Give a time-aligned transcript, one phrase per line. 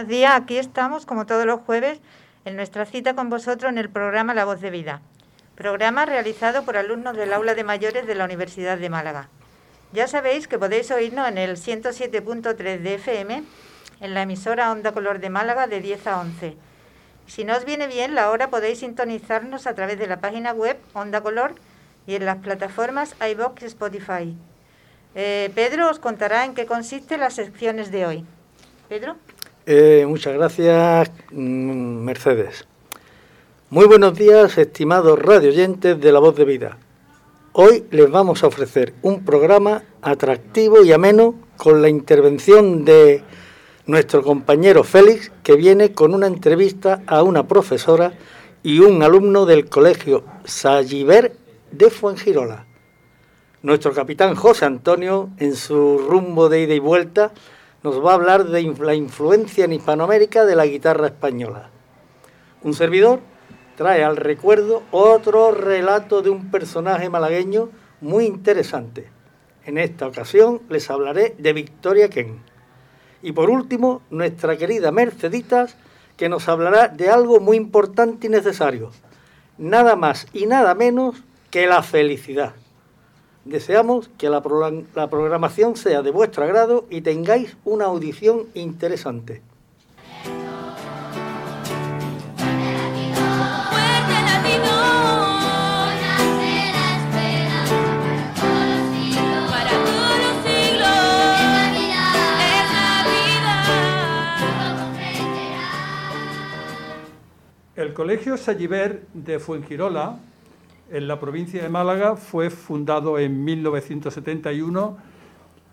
[0.00, 2.00] Buenos días, aquí estamos como todos los jueves
[2.46, 5.02] en nuestra cita con vosotros en el programa La Voz de Vida,
[5.56, 9.28] programa realizado por alumnos del aula de mayores de la Universidad de Málaga.
[9.92, 13.44] Ya sabéis que podéis oírnos en el 107.3 de FM,
[14.00, 16.56] en la emisora Onda Color de Málaga de 10 a 11.
[17.26, 20.78] Si no os viene bien la hora podéis sintonizarnos a través de la página web
[20.94, 21.56] Onda Color
[22.06, 24.34] y en las plataformas iVox y Spotify.
[25.14, 28.24] Eh, Pedro os contará en qué consisten las secciones de hoy.
[28.88, 29.16] Pedro.
[29.66, 32.64] Eh, muchas gracias, mm, Mercedes.
[33.68, 36.78] Muy buenos días, estimados radioyentes de La Voz de Vida.
[37.52, 43.22] Hoy les vamos a ofrecer un programa atractivo y ameno con la intervención de
[43.84, 48.14] nuestro compañero Félix, que viene con una entrevista a una profesora
[48.62, 51.36] y un alumno del colegio Salliver
[51.70, 52.64] de Fuengirola.
[53.62, 57.32] Nuestro capitán José Antonio, en su rumbo de ida y vuelta,
[57.82, 61.70] nos va a hablar de la influencia en Hispanoamérica de la guitarra española.
[62.62, 63.20] Un servidor
[63.76, 67.70] trae al recuerdo otro relato de un personaje malagueño
[68.02, 69.08] muy interesante.
[69.64, 72.40] En esta ocasión les hablaré de Victoria Ken.
[73.22, 75.76] Y por último, nuestra querida Merceditas,
[76.16, 78.90] que nos hablará de algo muy importante y necesario.
[79.56, 81.16] Nada más y nada menos
[81.50, 82.52] que la felicidad.
[83.44, 89.42] Deseamos que la, programación sea de vuestro agrado y tengáis una audición interesante.
[107.74, 110.18] El Colegio Salliver de Fuengirola
[110.90, 114.96] en la provincia de Málaga, fue fundado en 1971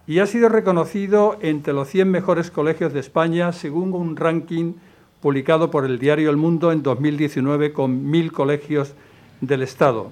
[0.06, 4.74] y ha sido reconocido entre los 100 mejores colegios de España según un ranking
[5.22, 8.94] publicado por el diario El Mundo en 2019 con mil colegios
[9.42, 10.12] del Estado.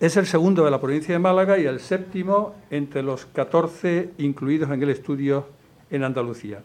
[0.00, 4.70] Es el segundo de la provincia de Málaga y el séptimo entre los 14 incluidos
[4.70, 5.46] en el estudio
[5.90, 6.62] en Andalucía.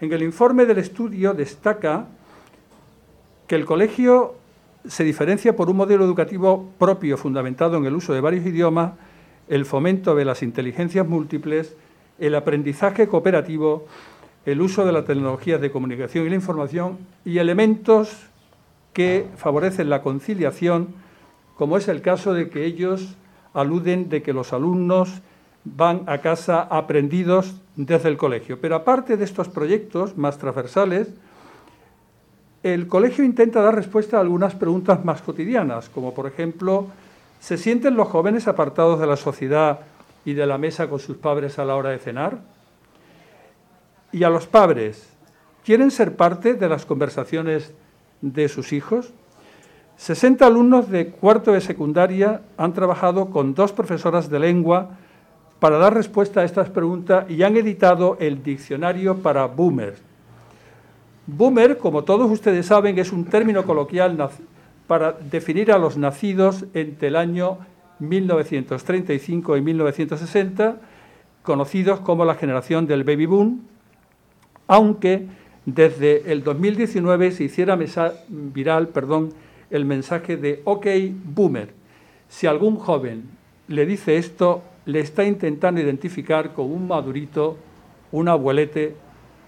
[0.00, 2.06] En el informe del estudio destaca
[3.46, 4.36] que el colegio
[4.86, 8.92] se diferencia por un modelo educativo propio fundamentado en el uso de varios idiomas,
[9.48, 11.76] el fomento de las inteligencias múltiples,
[12.18, 13.86] el aprendizaje cooperativo,
[14.44, 18.26] el uso de las tecnologías de comunicación y la información y elementos
[18.92, 20.88] que favorecen la conciliación,
[21.56, 23.16] como es el caso de que ellos
[23.52, 25.22] aluden de que los alumnos
[25.64, 28.60] van a casa aprendidos desde el colegio.
[28.60, 31.08] Pero aparte de estos proyectos más transversales,
[32.64, 36.86] el colegio intenta dar respuesta a algunas preguntas más cotidianas, como por ejemplo,
[37.38, 39.80] ¿se sienten los jóvenes apartados de la sociedad
[40.24, 42.38] y de la mesa con sus padres a la hora de cenar?
[44.12, 45.10] Y a los padres,
[45.62, 47.74] ¿quieren ser parte de las conversaciones
[48.22, 49.12] de sus hijos?
[49.98, 54.96] 60 alumnos de cuarto de secundaria han trabajado con dos profesoras de lengua
[55.60, 60.00] para dar respuesta a estas preguntas y han editado el diccionario para boomers
[61.26, 64.30] Boomer, como todos ustedes saben, es un término coloquial
[64.86, 67.58] para definir a los nacidos entre el año
[67.98, 70.76] 1935 y 1960,
[71.42, 73.62] conocidos como la generación del baby boom,
[74.66, 75.26] aunque
[75.64, 77.78] desde el 2019 se hiciera
[78.28, 79.30] viral perdón,
[79.70, 80.86] el mensaje de OK
[81.24, 81.72] Boomer.
[82.28, 83.24] Si algún joven
[83.68, 87.56] le dice esto, le está intentando identificar con un madurito,
[88.12, 88.94] un abuelete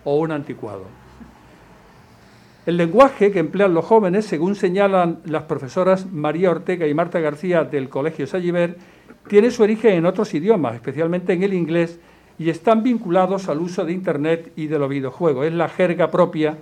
[0.04, 1.05] o un anticuado.
[2.66, 7.62] El lenguaje que emplean los jóvenes, según señalan las profesoras María Ortega y Marta García
[7.62, 8.76] del Colegio Salliver,
[9.28, 12.00] tiene su origen en otros idiomas, especialmente en el inglés,
[12.40, 15.46] y están vinculados al uso de Internet y de los videojuegos.
[15.46, 16.58] Es la jerga propia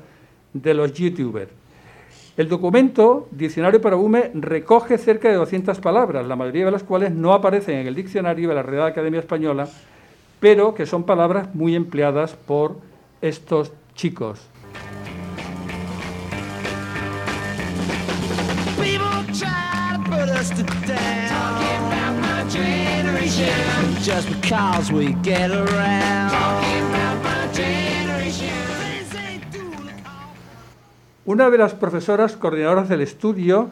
[0.52, 1.50] de los youtubers.
[2.36, 7.12] El documento, Diccionario para UME, recoge cerca de 200 palabras, la mayoría de las cuales
[7.12, 9.68] no aparecen en el diccionario de la Real Academia Española,
[10.38, 12.76] pero que son palabras muy empleadas por
[13.22, 14.50] estos chicos.
[31.24, 33.70] Una de las profesoras coordinadoras del estudio,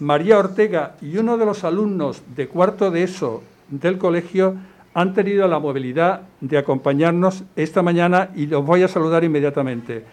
[0.00, 4.56] María Ortega, y uno de los alumnos de cuarto de ESO del colegio
[4.92, 10.04] han tenido la movilidad de acompañarnos esta mañana y los voy a saludar inmediatamente.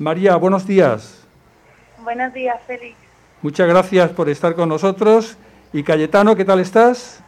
[0.00, 1.24] María, buenos días.
[2.02, 3.05] Buenos días, Félix.
[3.46, 5.36] Muchas gracias por estar con nosotros.
[5.72, 7.22] Y Cayetano, ¿qué tal estás?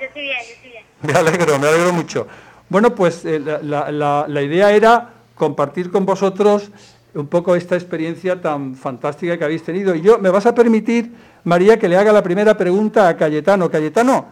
[0.00, 0.84] Yo estoy bien, yo estoy bien.
[1.02, 2.26] Me alegro, me alegro mucho.
[2.70, 6.70] Bueno, pues eh, la, idea era compartir con vosotros
[7.12, 9.94] un poco esta experiencia tan fantástica que habéis tenido.
[9.94, 11.12] Y yo, me vas a permitir,
[11.44, 13.70] María, que le haga la primera pregunta a Cayetano.
[13.70, 14.28] Cayetano,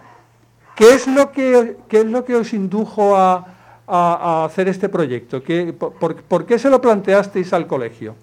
[0.77, 5.43] ¿qué es lo que, qué es lo que os indujo a, hacer este proyecto?
[5.43, 8.15] ¿Qué, por, qué se lo planteasteis al colegio?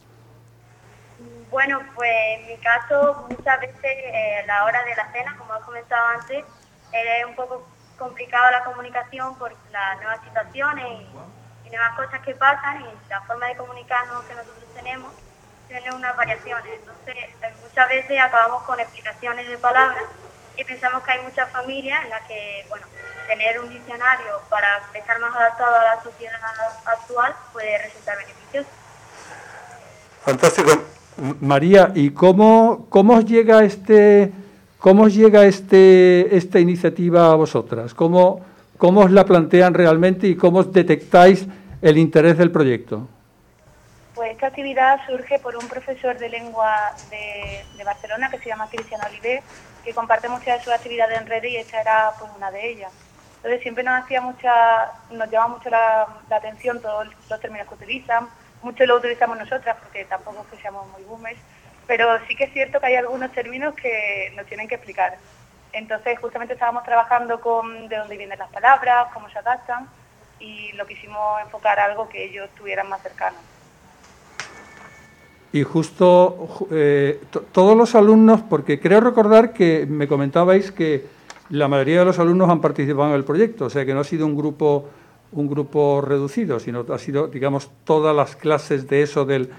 [1.56, 5.62] Bueno, pues en mi caso, muchas veces eh, la hora de la cena, como he
[5.62, 6.44] comentado antes,
[6.92, 7.66] era un poco
[7.98, 10.86] complicado la comunicación por las nuevas situaciones
[11.64, 15.14] y, nuevas cosas que pasan y la forma de comunicarnos que nosotros tenemos
[15.70, 16.74] tiene unas variaciones.
[16.74, 20.04] Entonces, eh, muchas veces acabamos con explicaciones de palabras
[20.58, 22.86] y pensamos que hay muchas familias en las que, bueno,
[23.28, 26.38] tener un diccionario para estar más adaptado a la sociedad
[26.84, 28.70] actual puede resultar beneficioso.
[30.26, 30.96] Fantástico.
[31.42, 34.32] María, ¿y cómo, cómo os llega este
[34.86, 37.96] ¿Cómo os llega este, esta iniciativa a vosotras?
[37.96, 38.46] ¿Cómo,
[38.78, 41.48] ¿Cómo os la plantean realmente y cómo detectáis
[41.82, 43.08] el interés del proyecto?
[44.14, 49.02] Pues esta actividad surge por un profesor de lengua de, Barcelona que se llama Cristian
[49.10, 49.42] Oliver,
[49.84, 52.92] que comparte muchas de sus actividades en redes y esta era pues, una de ellas.
[53.38, 54.52] Entonces siempre nos hacía mucha,
[55.10, 58.28] nos llama mucho la, atención todos los términos que utilizan,
[58.66, 61.40] mucho lo utilizamos nosotras porque tampoco es que seamos muy boomers,
[61.88, 65.18] pero sí que es cierto que hay algunos términos que nos tienen que explicar.
[65.72, 69.88] Entonces, justamente estábamos trabajando con de dónde vienen las palabras, cómo se adaptan,
[70.40, 73.38] y lo quisimos enfocar a algo que ellos tuvieran más cercano.
[75.52, 77.22] Y justo eh,
[77.52, 81.06] todos los alumnos, porque creo recordar que me comentabais que
[81.50, 84.04] la mayoría de los alumnos han participado en el proyecto, o sea que no ha
[84.04, 84.90] sido un grupo
[85.36, 89.52] un grupo reducido, sino ha sido, digamos, todas las clases de eso del,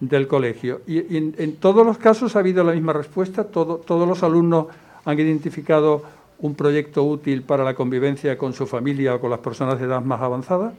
[0.00, 0.82] del colegio.
[0.86, 4.66] Y, en, todos los casos ha habido la misma respuesta, todos los alumnos
[5.04, 6.02] han identificado
[6.38, 10.00] un proyecto útil para la convivencia con su familia o con las personas de edad
[10.00, 10.72] más avanzada.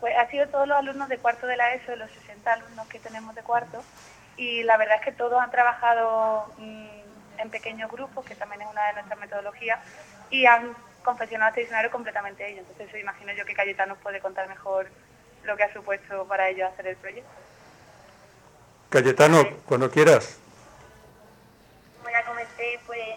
[0.00, 2.98] Pues ha sido todos los alumnos de cuarto de la ESO, los 60 alumnos que
[2.98, 3.82] tenemos de cuarto,
[4.36, 8.68] y la verdad es que todos han trabajado mm, en pequeños grupos, que también es
[8.68, 9.78] una de nuestras metodologías,
[10.30, 12.66] y han confeccionado este diccionario completamente ellos.
[12.70, 14.88] Entonces, imagino yo que Cayetano puede contar mejor
[15.44, 17.30] lo que ha supuesto para ellos hacer el proyecto.
[18.90, 20.38] Cayetano, cuando quieras.
[21.98, 23.16] Como ya comenté, pues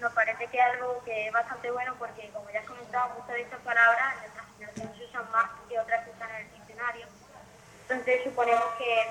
[0.00, 3.34] nos parece que es algo que es bastante bueno porque, como ya has comentado, muchas
[3.34, 6.52] de estas palabras en nuestra generación se usan más que otras que están en el
[6.52, 7.06] diccionario.
[7.82, 9.10] Entonces suponemos que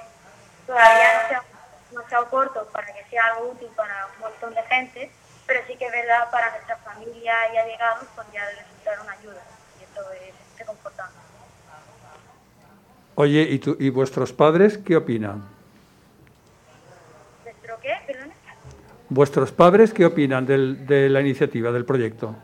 [0.65, 1.43] todavía no se, ha,
[1.91, 5.11] no se ha corto para que sea algo útil para un montón de gente,
[5.47, 9.13] pero sí que es verdad para nuestra familia y allegados pues ya debe resultar una
[9.13, 9.41] ayuda
[9.79, 11.15] y esto es reconfortante.
[13.15, 15.43] Oye, ¿y, tú, ¿y vuestros padres qué opinan?
[17.43, 17.95] ¿Vuestro qué?
[18.05, 18.33] Perdón.
[19.09, 22.35] ¿Vuestros padres qué opinan del, de la iniciativa, del proyecto?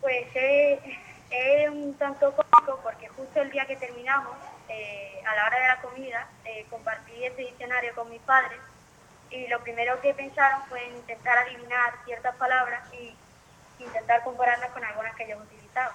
[0.00, 4.36] Pues es un tanto cómico porque justo el día que terminamos,
[4.68, 8.58] eh, a la hora de la comida, eh, compartí ese diccionario con mis padres
[9.30, 13.14] y lo primero que pensaron fue intentar adivinar ciertas palabras y
[13.82, 15.94] intentar compararlas con algunas que yo utilizaba.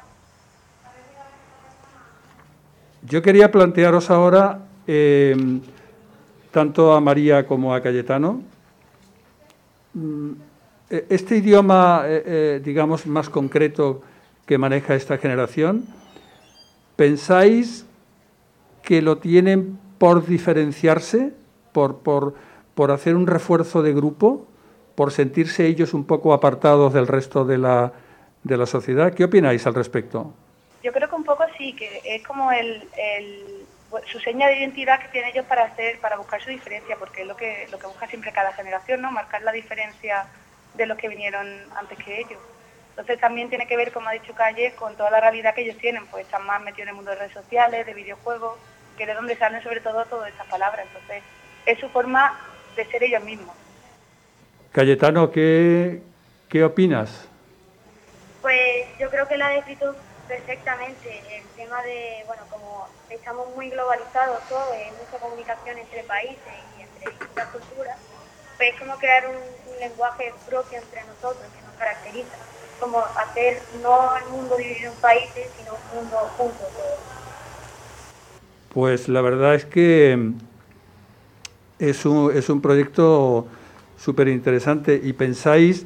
[3.03, 5.35] Yo quería plantearos ahora, eh,
[6.51, 8.41] tanto a María como a Cayetano,
[9.93, 10.31] mm,
[10.89, 14.01] e-, este idioma, eh, eh, digamos, más concreto
[14.45, 15.85] que maneja esta generación,
[16.95, 17.85] ¿pensáis
[18.81, 21.33] que lo tienen por diferenciarse,
[21.73, 22.35] por, por,
[22.75, 24.45] por hacer un refuerzo de grupo,
[24.95, 27.93] por sentirse ellos un poco apartados del resto de la,
[28.43, 29.13] de la sociedad?
[29.13, 30.33] ¿Qué opináis al respecto?
[30.83, 32.83] Yo creo que un poco sí, que es como el,
[34.05, 37.27] su seña de identidad que tienen ellos para hacer, para buscar su diferencia, porque es
[37.27, 39.11] lo que, lo que busca siempre cada generación, ¿no?
[39.11, 40.27] Marcar la diferencia
[40.75, 42.39] de los que vinieron antes que ellos.
[42.91, 45.77] Entonces también tiene que ver, como ha dicho Calle, con toda la realidad que ellos
[45.77, 48.57] tienen, pues están más metidos en el mundo de redes sociales, de videojuegos,
[48.95, 50.85] que es de donde salen sobre todo todas estas palabras.
[50.87, 51.23] Entonces
[51.65, 52.39] es su forma
[52.75, 53.55] de ser ellos mismos.
[54.71, 56.01] Cayetano, ¿qué,
[56.49, 57.27] qué opinas?
[58.41, 59.95] Pues yo creo que la ha descrito
[60.27, 66.53] perfectamente el tema de, bueno, como estamos muy globalizados todos, hay mucha comunicación entre países
[66.77, 67.97] y entre distintas culturas,
[68.57, 69.35] pues es como crear un,
[69.79, 72.37] lenguaje propio entre nosotros que nos caracteriza,
[72.79, 76.99] como hacer no el mundo dividido en países, sino un mundo junto todos.
[78.73, 80.31] Pues la verdad es que
[81.79, 83.47] es un, es un proyecto
[83.97, 85.85] súper interesante y pensáis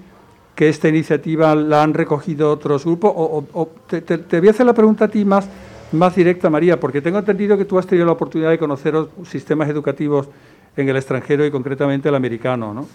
[0.56, 3.14] que esta iniciativa la han recogido otros grupos?
[3.16, 5.48] O, te, voy a hacer la pregunta a ti más,
[5.94, 8.94] más directa, María, porque tengo entendido que tú has tenido la oportunidad de conocer
[9.24, 10.28] sistemas educativos
[10.76, 12.74] en el extranjero y concretamente el americano.
[12.74, 12.88] ¿no?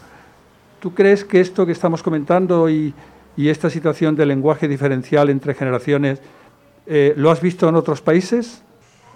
[0.78, 2.94] ¿Tú crees que esto que estamos comentando y,
[3.36, 6.20] esta situación de lenguaje diferencial entre generaciones,
[6.86, 8.62] eh, ¿lo has visto en otros países?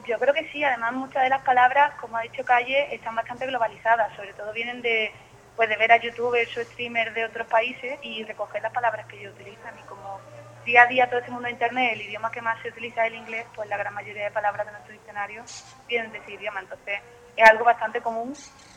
[0.09, 3.47] Yo creo que sí, además muchas de las palabras, como ha dicho Calle, están bastante
[3.47, 5.13] globalizadas, sobre todo vienen de,
[5.55, 9.21] pues, de ver a youtubers o streamers de otros países y recoger las palabras que
[9.21, 10.19] ellos utilizan y como
[10.65, 13.13] día a día todo este mundo de internet, el idioma que más se utiliza es
[13.13, 15.45] el inglés, pues la gran mayoría de palabras de nuestro diccionario
[15.87, 17.01] vienen de ese idioma, entonces
[17.37, 18.33] es algo bastante común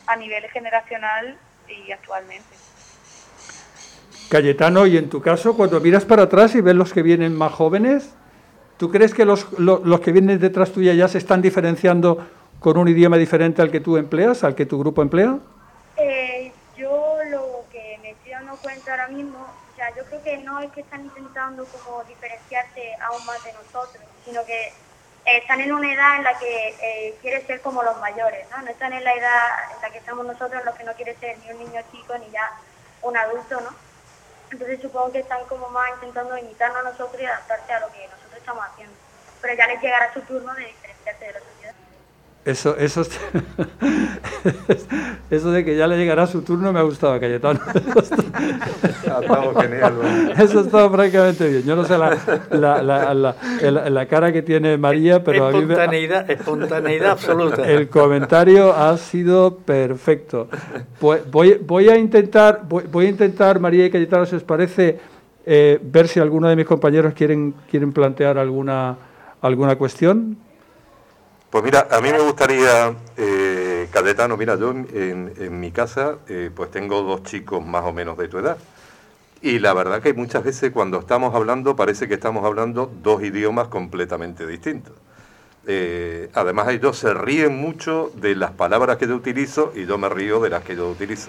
[0.06, 2.54] a nivel generacional y actualmente.
[4.30, 7.52] Cayetano, y en tu caso, cuando miras para atrás y ves los que vienen más
[7.52, 8.14] jóvenes,
[8.82, 12.18] ¿tú crees que los, los, que vienen detrás tuya ya se están diferenciando
[12.58, 15.38] con un idioma diferente al que tú empleas, al que tu grupo emplea?
[15.96, 20.38] Eh, yo lo que me estoy dando cuenta ahora mismo, o sea, yo creo que
[20.38, 24.72] no es que están intentando como diferenciarse aún más de nosotros, sino que
[25.26, 26.74] están en una edad en la que
[27.22, 28.62] eh, ser como los mayores, ¿no?
[28.62, 31.38] No están en la edad en la que estamos nosotros, los que no quiere ser
[31.38, 32.50] ni un niño chico ni ya
[33.02, 33.70] un adulto, ¿no?
[34.50, 38.02] Entonces supongo que están como más intentando imitarnos a nosotros y adaptarse a lo que
[38.08, 38.94] nosotros estamos haciendo.
[39.40, 41.42] Pero ya les llegará su turno de diferenciarse de los
[42.44, 43.02] eso, eso,
[45.30, 47.60] eso de que ya le llegará su turno me ha gustado, Cayetano.
[50.36, 51.62] Eso ha estado francamente bien.
[51.62, 52.18] Yo no sé la,
[52.50, 53.36] la, la,
[53.90, 57.64] la cara que tiene María, pero espontaneidad, a mí espontaneidad absoluta.
[57.64, 60.48] El comentario ha sido perfecto.
[60.98, 64.98] Pues voy, voy a intentar, voy, a intentar, María y Cayetano, si os parece,
[65.44, 68.96] eh, ver si alguno de mis compañeros quieren, quieren plantear alguna,
[69.40, 70.38] alguna cuestión.
[71.52, 76.70] Pues mira, a mí me gustaría, eh, Cadetano, mira, yo en, mi casa eh, pues
[76.70, 78.56] tengo dos chicos más o menos de tu edad.
[79.42, 83.68] Y la verdad que muchas veces cuando estamos hablando parece que estamos hablando dos idiomas
[83.68, 84.94] completamente distintos.
[85.66, 90.08] Eh, además ellos se ríen mucho de las palabras que yo utilizo y yo me
[90.08, 91.28] río de las que yo utilizo.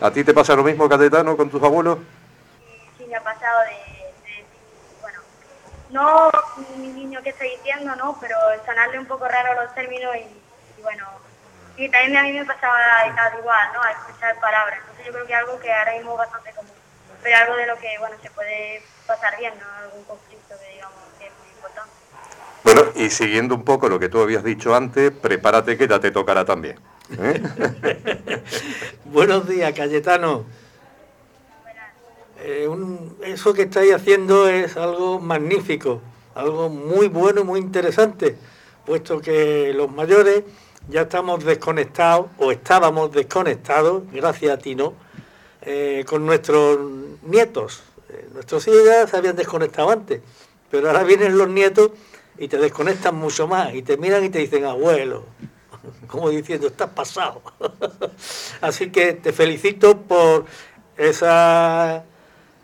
[0.00, 1.98] ¿A ti te pasa lo mismo, Cadetano, con tus abuelos?
[3.12, 4.44] Me ha pasado de
[5.90, 6.30] no
[6.78, 8.16] mi niño que está diciendo, ¿no?
[8.18, 11.04] Pero sonarle un poco raro los términos y, bueno,
[11.76, 13.06] y también a mí me pasaba
[13.38, 13.82] igual, ¿no?
[13.82, 14.78] A escuchar palabras.
[14.80, 16.72] Entonces yo creo que algo que ahora mismo es bastante común,
[17.22, 19.84] pero algo de lo que, bueno, se puede pasar bien, ¿no?
[19.84, 21.92] Algún conflicto que digamos que es muy importante.
[22.64, 26.10] Bueno, y siguiendo un poco lo que tú habías dicho antes, prepárate que ya te
[26.10, 26.80] tocará también.
[27.18, 27.42] ¿eh?
[29.04, 30.46] Buenos días, Cayetano.
[32.44, 32.68] Eh,
[33.22, 36.00] eso que estáis haciendo es algo magnífico,
[36.34, 38.36] algo muy bueno muy interesante,
[38.84, 40.42] puesto que los mayores
[40.88, 44.94] ya estamos desconectados o estábamos desconectados, gracias a ti, ¿no?
[45.60, 46.80] Eh, con nuestros
[47.22, 47.84] nietos.
[48.08, 50.20] Eh, nuestros hijos ya se habían desconectado antes,
[50.68, 51.92] pero ahora vienen los nietos
[52.38, 55.26] y te desconectan mucho más y te miran y te dicen, abuelo,
[56.08, 57.40] como diciendo, estás pasado.
[58.60, 60.46] Así que te felicito por
[60.96, 62.04] esa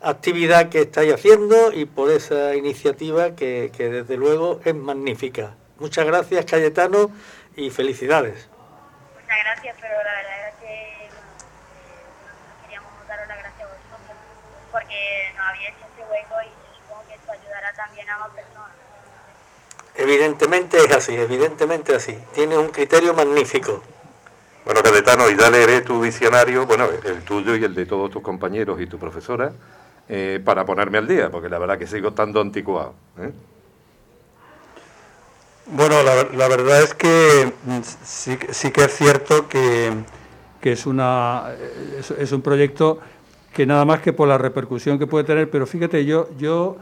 [0.01, 5.55] actividad que estáis haciendo y por esa iniciativa que, desde luego es magnífica.
[5.79, 7.11] Muchas gracias Cayetano
[7.57, 8.49] y felicidades.
[9.15, 11.09] Muchas gracias, pero la verdad es que eh,
[12.63, 14.17] queríamos daros las gracias a vosotros
[14.73, 18.71] porque nos había hecho este hueco y supongo que esto ayudará también a más personas.
[19.95, 22.17] Evidentemente es así, evidentemente así.
[22.33, 23.83] Tienes un criterio magnífico.
[24.65, 28.23] Bueno, Cayetano, y ya leeré tu diccionario, bueno, el tuyo y el de todos tus
[28.23, 29.53] compañeros y tu profesora,
[30.09, 32.95] eh, para ponerme al día, porque la verdad que sigo estando anticuado.
[33.21, 33.31] ¿eh?
[35.67, 39.93] Bueno, la, verdad es que mm, sí, sí que es cierto que,
[40.63, 41.51] es, una,
[42.19, 43.01] es, un proyecto
[43.53, 46.79] que nada más que por la repercusión que puede tener, pero fíjate, yo, yo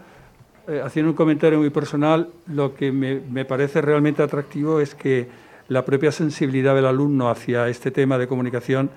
[0.68, 5.28] eh, haciendo un comentario muy personal, lo que me, me parece realmente atractivo es que
[5.66, 8.88] la propia sensibilidad del alumno hacia este tema de comunicación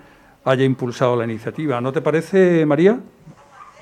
[0.46, 1.82] haya impulsado la iniciativa.
[1.82, 3.00] ¿No te parece, María?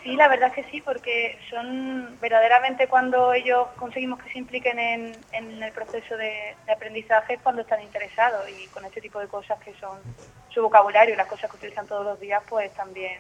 [0.08, 4.80] Sí, la verdad es que sí, porque son verdaderamente cuando ellos conseguimos que se impliquen
[4.80, 9.74] en, el proceso de, aprendizaje cuando están interesados y con este tipo de cosas que
[9.74, 10.00] son
[10.48, 13.20] su vocabulario y las cosas que utilizan todos los días, pues también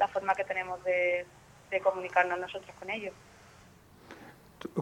[0.00, 1.26] la forma que tenemos de,
[1.70, 3.14] de comunicarnos nosotros con ellos.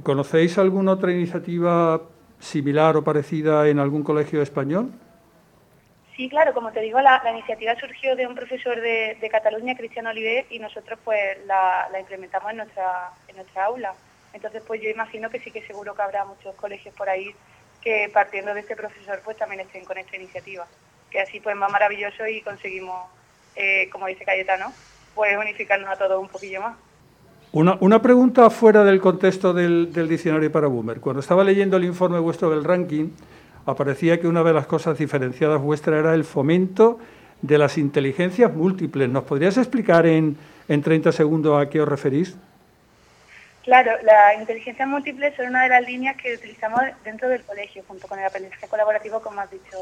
[0.03, 2.01] ¿Conocéis alguna otra iniciativa
[2.39, 4.93] similar o parecida en algún colegio español?
[6.19, 10.47] Sí, claro, como te digo, la, iniciativa surgió de un profesor de, Cataluña, Cristiano Oliver,
[10.51, 13.95] y nosotros pues la, implementamos en nuestra, en nuestra aula.
[14.33, 17.31] Entonces, pues yo imagino que sí que seguro que habrá muchos colegios por ahí
[17.81, 20.67] que partiendo de este profesor pues también estén con esta iniciativa.
[21.09, 23.09] Que así pues más maravilloso y conseguimos,
[23.55, 24.73] eh, como dice Cayetano,
[25.15, 26.77] pues unificarnos a todos un poquillo más.
[27.53, 30.99] Una, una pregunta fuera del contexto del, del diccionario para Boomer.
[30.99, 33.11] Cuando estaba leyendo el informe vuestro del ranking,
[33.71, 36.99] aparecía que una de las cosas diferenciadas vuestra era el fomento
[37.43, 39.09] de las inteligencias múltiples.
[39.09, 40.37] ¿Nos podrías explicar en,
[40.69, 42.37] en 30 segundos a qué os referís?
[43.65, 48.09] Claro, la inteligencia múltiple es una de las líneas que utilizamos dentro del colegio, junto
[48.09, 49.77] con el aprendizaje colaborativo, como, has dicho,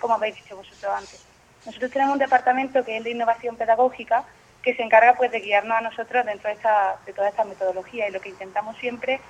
[0.00, 1.26] como habéis dicho vosotros antes.
[1.66, 4.24] Nosotros tenemos un departamento que es de innovación pedagógica
[4.62, 8.08] que se encarga pues, de guiarnos a nosotros dentro de, esta, de toda esta metodología
[8.08, 9.20] y lo que intentamos siempre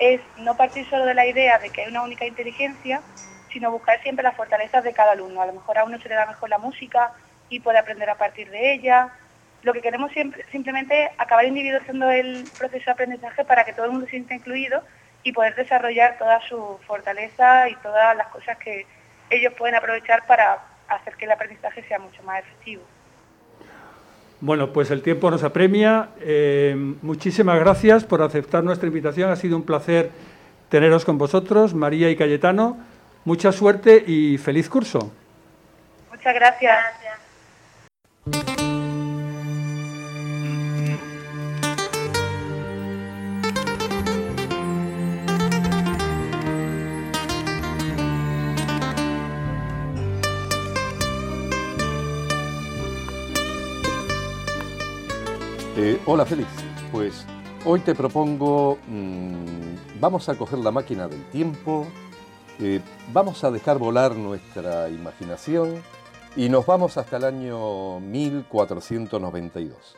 [0.00, 3.00] es no partir solo de la idea de que hay una única inteligencia,
[3.54, 5.40] sino buscar siempre las fortalezas de cada alumno.
[5.40, 7.12] A lo mejor a uno se le da mejor la música
[7.48, 9.10] y puede aprender a partir de ella,
[9.62, 13.92] lo que queremos siempre, simplemente acabar individualizando el proceso de aprendizaje para que todo el
[13.92, 14.82] mundo se sienta incluido
[15.22, 18.86] y poder desarrollar toda su fortaleza y todas las cosas que
[19.30, 20.58] ellos pueden aprovechar para
[20.88, 22.82] hacer que el aprendizaje sea mucho más efectivo.
[24.40, 26.08] Bueno, pues el tiempo nos apremia.
[26.20, 29.30] Eh, muchísimas gracias por aceptar nuestra invitación.
[29.30, 30.10] Ha sido un placer
[30.68, 32.76] teneros con vosotros, María y Cayetano.
[33.24, 35.10] Mucha suerte y feliz curso.
[36.10, 36.94] Muchas gracias.
[55.76, 56.48] Eh, hola Félix,
[56.92, 57.26] pues
[57.64, 61.88] hoy te propongo, mm, vamos a coger la máquina del tiempo,
[62.60, 62.80] eh,
[63.12, 65.82] vamos a dejar volar nuestra imaginación
[66.36, 69.96] y nos vamos hasta el año 1492.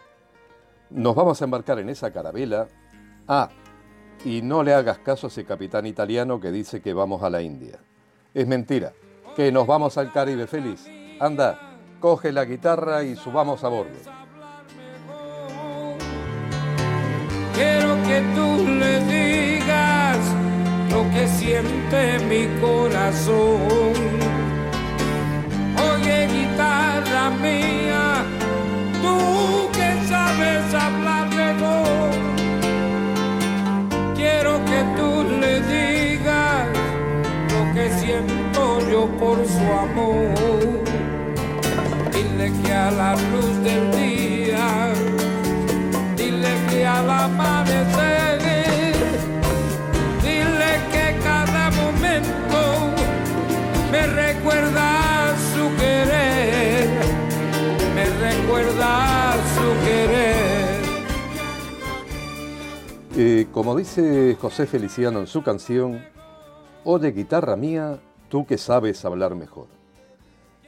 [0.90, 2.68] Nos vamos a embarcar en esa carabela.
[3.26, 3.50] Ah,
[4.24, 7.42] y no le hagas caso a ese capitán italiano que dice que vamos a la
[7.42, 7.78] India.
[8.32, 8.92] Es mentira,
[9.34, 10.86] que nos vamos al Caribe Félix.
[11.20, 13.98] Anda, coge la guitarra y subamos a bordo.
[17.54, 19.25] Quiero que tú le
[20.96, 23.92] lo que siente mi corazón.
[25.88, 28.24] Oye, guitarra mía,
[29.02, 29.16] tú
[29.76, 32.10] que sabes hablar mejor.
[34.18, 35.10] Quiero que tú
[35.42, 36.66] le digas
[37.52, 40.82] lo que siento yo por su amor.
[42.12, 44.66] Dile que a la luz del día
[46.86, 48.25] al amanecer.
[63.18, 66.04] Eh, como dice José Feliciano en su canción,
[66.84, 67.98] Oye guitarra mía,
[68.28, 69.68] tú que sabes hablar mejor.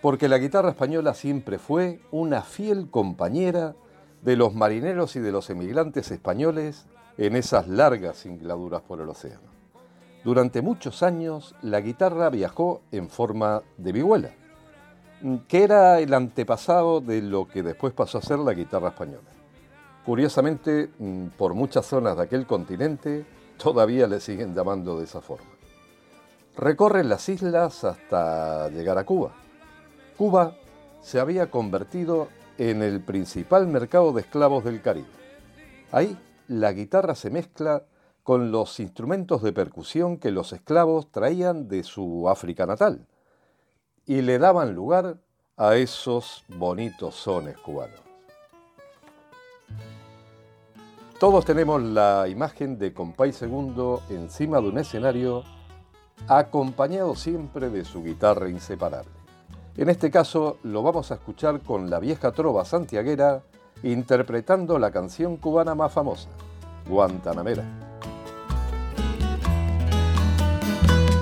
[0.00, 3.76] Porque la guitarra española siempre fue una fiel compañera
[4.22, 6.86] de los marineros y de los emigrantes españoles
[7.18, 9.50] en esas largas singladuras por el océano.
[10.24, 14.30] Durante muchos años la guitarra viajó en forma de vihuela,
[15.48, 19.37] que era el antepasado de lo que después pasó a ser la guitarra española.
[20.08, 23.26] Curiosamente, mm, por muchas zonas de aquel continente
[23.58, 25.50] todavía le siguen llamando de esa forma.
[26.56, 29.34] Recorre las islas hasta llegar a Cuba.
[30.16, 30.56] Cuba
[31.02, 35.10] se había convertido en el principal mercado de esclavos del Caribe.
[35.92, 36.16] Ahí
[36.46, 37.82] la guitarra se mezcla
[38.22, 43.06] con los instrumentos de percusión que los esclavos traían de su África natal
[44.06, 45.18] y le daban lugar
[45.58, 48.07] a esos bonitos sones cubanos.
[51.18, 55.42] Todos tenemos la imagen de Compay Segundo encima de un escenario,
[56.28, 59.10] acompañado siempre de su guitarra inseparable.
[59.76, 63.42] En este caso lo vamos a escuchar con la vieja trova santiaguera
[63.82, 66.28] interpretando la canción cubana más famosa,
[66.88, 67.64] Guantanamera.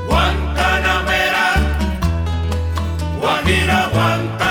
[0.07, 1.55] Guantanamera,
[3.19, 4.46] Guajira Guantanamera,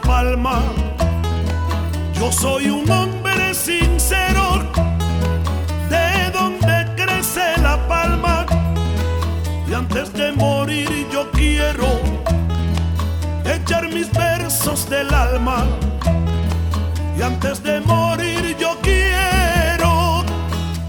[0.00, 0.60] palma.
[2.14, 4.62] Yo soy un hombre sincero,
[5.90, 8.46] de donde crece la palma.
[9.68, 12.00] Y antes de morir yo quiero
[13.44, 15.64] echar mis versos del alma.
[17.18, 20.24] Y antes de morir yo quiero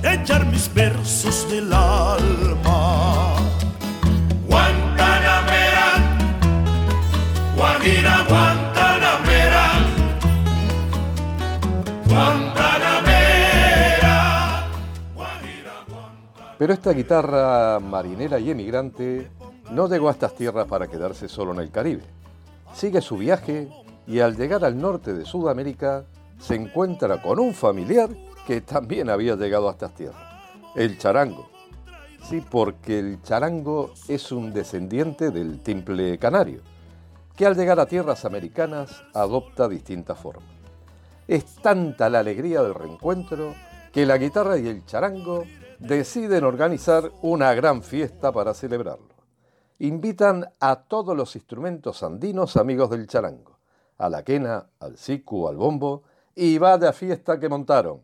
[0.04, 3.36] echar mis versos del alma.
[4.48, 5.94] Guantanamera,
[16.58, 19.30] Pero esta guitarra marinera y emigrante
[19.72, 22.04] no llegó a estas tierras para quedarse solo en el Caribe.
[22.74, 23.70] Sigue su viaje
[24.08, 26.06] y al llegar al norte de Sudamérica
[26.40, 28.10] se encuentra con un familiar
[28.48, 30.22] que también había llegado a estas tierras.
[30.76, 31.50] El charango.
[32.24, 36.62] Sí, porque el charango es un descendiente del timple canario,
[37.36, 40.50] que al llegar a tierras americanas adopta distintas formas.
[41.28, 43.54] Es tanta la alegría del reencuentro
[43.92, 45.44] que la guitarra y el charango
[45.80, 49.16] deciden organizar una gran fiesta para celebrarlo.
[49.80, 53.60] Invitan a todos los instrumentos andinos amigos del charango,
[53.98, 56.04] a la quena, al sicu, al bombo,
[56.36, 58.02] y vaya fiesta que montaron.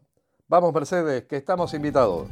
[0.47, 2.27] Vamos Mercedes, que estamos invitados.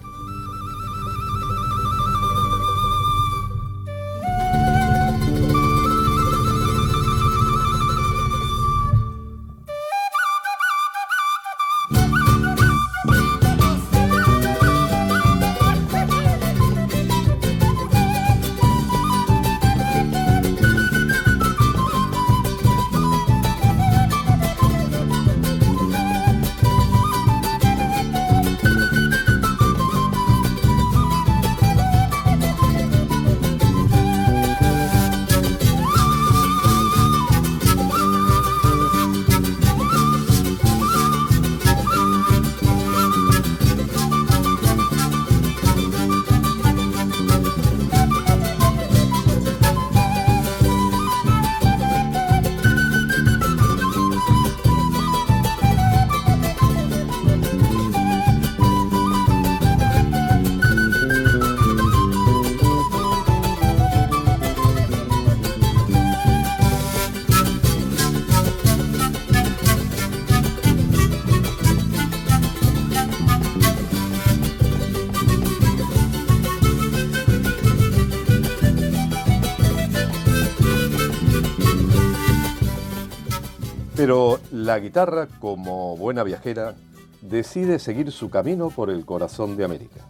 [84.69, 86.75] La guitarra, como buena viajera,
[87.21, 90.01] decide seguir su camino por el corazón de América.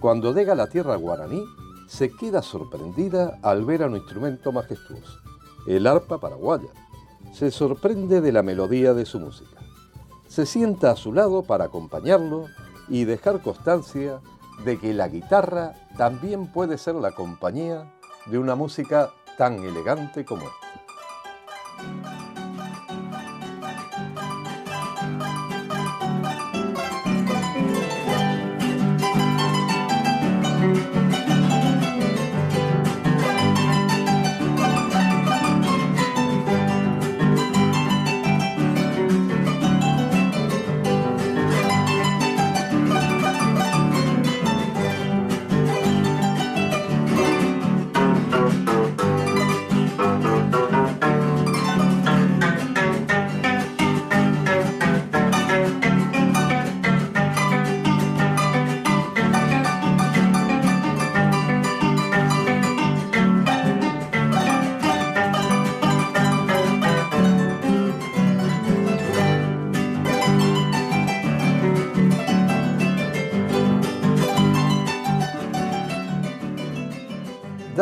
[0.00, 1.44] Cuando llega a la tierra guaraní,
[1.86, 5.20] se queda sorprendida al ver a un instrumento majestuoso,
[5.66, 6.70] el arpa paraguaya.
[7.34, 9.60] Se sorprende de la melodía de su música.
[10.28, 12.46] Se sienta a su lado para acompañarlo
[12.88, 14.20] y dejar constancia
[14.64, 17.92] de que la guitarra también puede ser la compañía
[18.24, 20.69] de una música tan elegante como esta.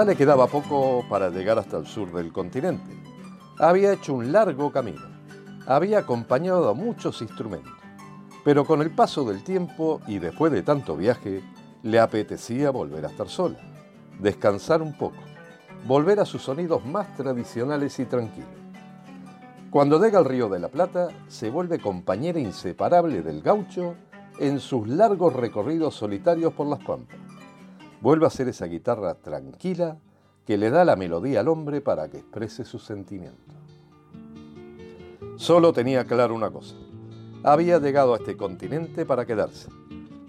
[0.08, 2.96] Le quedaba poco para llegar hasta el sur del continente.
[3.58, 5.02] Había hecho un largo camino.
[5.66, 7.74] Había acompañado a muchos instrumentos.
[8.42, 11.42] Pero con el paso del tiempo y después de tanto viaje,
[11.82, 13.58] le apetecía volver a estar sola,
[14.18, 15.18] descansar un poco,
[15.86, 18.48] volver a sus sonidos más tradicionales y tranquilos.
[19.68, 23.94] Cuando llega al Río de la Plata, se vuelve compañera inseparable del gaucho
[24.38, 27.17] en sus largos recorridos solitarios por las pampas
[28.00, 29.98] vuelve a ser esa guitarra tranquila
[30.46, 33.54] que le da la melodía al hombre para que exprese sus sentimientos.
[35.36, 36.74] Solo tenía claro una cosa.
[37.44, 39.68] Había llegado a este continente para quedarse,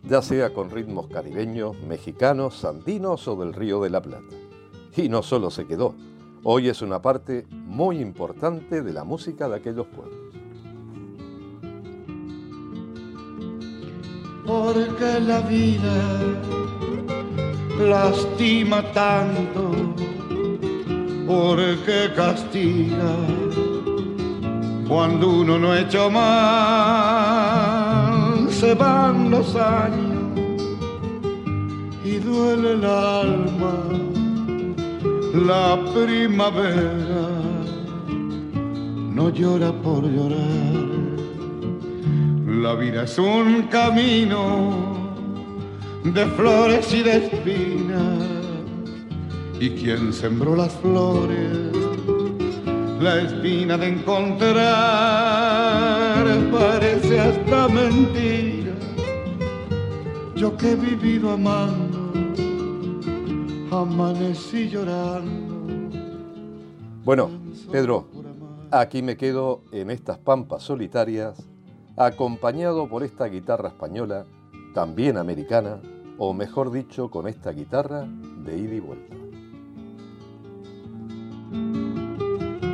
[0.04, 4.36] ya sea con ritmos caribeños, mexicanos, andinos o del Río de la Plata.
[4.96, 5.96] Y no solo se quedó,
[6.44, 10.20] hoy es una parte muy importante de la música de aquellos pueblos.
[14.46, 16.40] Porque la vida
[17.80, 19.72] lastima tanto,
[21.26, 23.16] porque castiga
[24.88, 26.22] cuando uno no ha hecho mal,
[28.52, 30.34] se van los años
[32.04, 33.84] y duele el alma,
[35.34, 37.30] la primavera
[39.14, 40.74] no llora por llorar,
[42.48, 44.89] la vida es un camino
[46.14, 48.26] de flores y de espinas.
[49.60, 51.76] Y quien sembró las flores,
[53.00, 54.56] la espina de encontrar,
[56.52, 58.74] parece hasta mentira.
[60.36, 62.14] yo que he vivido amando,
[63.72, 65.50] amanecí llorando.
[67.04, 67.30] Bueno,
[67.72, 68.08] Pedro,
[68.72, 71.46] aquí me quedo en estas pampas solitarias,
[71.98, 74.26] acompañado por esta guitarra española,
[74.74, 75.82] también americana,
[76.20, 78.06] o mejor dicho, con esta guitarra
[78.44, 79.16] de ida y vuelta.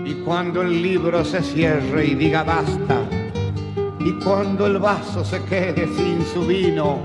[0.03, 3.01] Y cuando el libro se cierre y diga basta,
[3.99, 6.99] y cuando el vaso se quede sin su vino,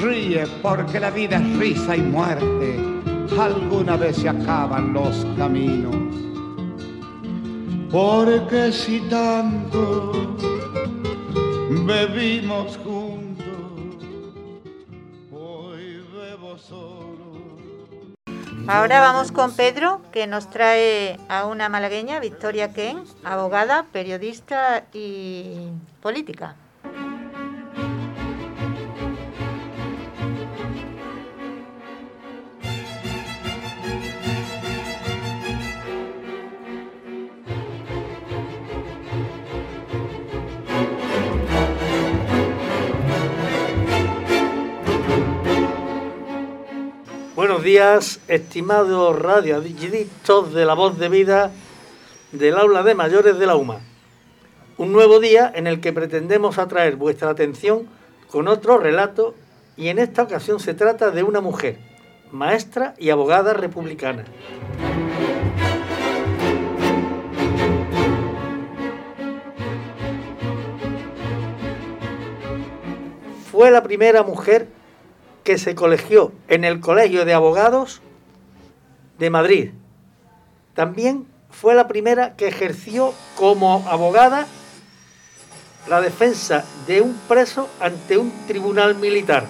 [0.00, 2.80] ríe porque la vida es risa y muerte,
[3.38, 5.94] alguna vez se acaban los caminos.
[7.90, 10.34] Porque si tanto
[11.86, 13.01] bebimos juntos,
[18.68, 25.68] Ahora vamos con Pedro, que nos trae a una malagueña, Victoria Ken, abogada, periodista y
[26.00, 26.54] política.
[47.62, 51.52] Días, estimados radioadictos de la voz de vida
[52.32, 53.78] del aula de mayores de la UMA.
[54.78, 57.86] Un nuevo día en el que pretendemos atraer vuestra atención
[58.28, 59.36] con otro relato
[59.76, 61.78] y en esta ocasión se trata de una mujer,
[62.32, 64.24] maestra y abogada republicana.
[73.52, 74.66] Fue la primera mujer
[75.44, 78.00] que se colegió en el Colegio de Abogados
[79.18, 79.70] de Madrid.
[80.74, 84.46] También fue la primera que ejerció como abogada
[85.88, 89.46] la defensa de un preso ante un tribunal militar.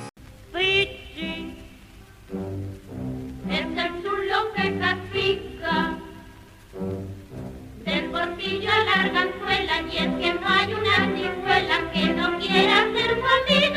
[9.90, 13.72] Y es que no hay una que no quiera ser porque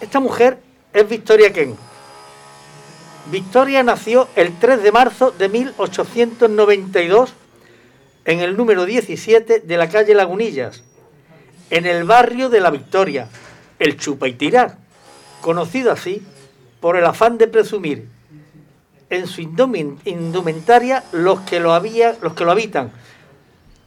[0.00, 0.58] Esta mujer
[0.92, 1.76] es Victoria Ken.
[3.30, 7.32] Victoria nació el 3 de marzo de 1892
[8.24, 10.82] en el número 17 de la calle Lagunillas,
[11.70, 13.28] en el barrio de la Victoria,
[13.78, 14.76] el Chupa y Tirar,
[15.40, 16.22] conocido así
[16.80, 18.08] por el afán de presumir
[19.10, 22.92] en su indumentaria los que lo, había, los que lo habitan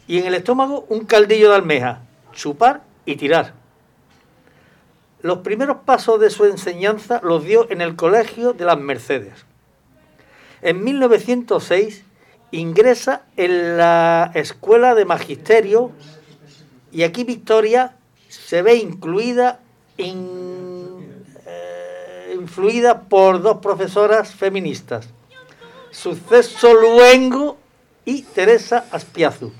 [0.07, 2.01] y en el estómago un caldillo de almeja,
[2.37, 3.53] chupar y tirar.
[5.21, 9.45] Los primeros pasos de su enseñanza los dio en el Colegio de las Mercedes.
[10.61, 12.03] En 1906
[12.51, 15.91] ingresa en la Escuela de Magisterio
[16.91, 17.95] y aquí Victoria
[18.29, 19.59] se ve incluida,
[19.97, 25.07] in- eh, influida por dos profesoras feministas,
[25.91, 27.57] Suceso Luengo
[28.05, 29.51] y Teresa Aspiazu.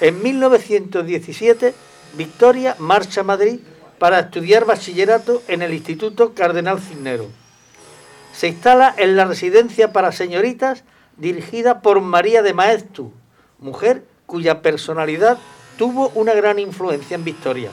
[0.00, 1.74] En 1917,
[2.14, 3.60] Victoria marcha a Madrid
[3.98, 7.26] para estudiar bachillerato en el Instituto Cardenal Cisnero.
[8.32, 10.84] Se instala en la residencia para señoritas
[11.16, 13.12] dirigida por María de Maestu,
[13.58, 15.38] mujer cuya personalidad
[15.76, 17.70] tuvo una gran influencia en Victoria.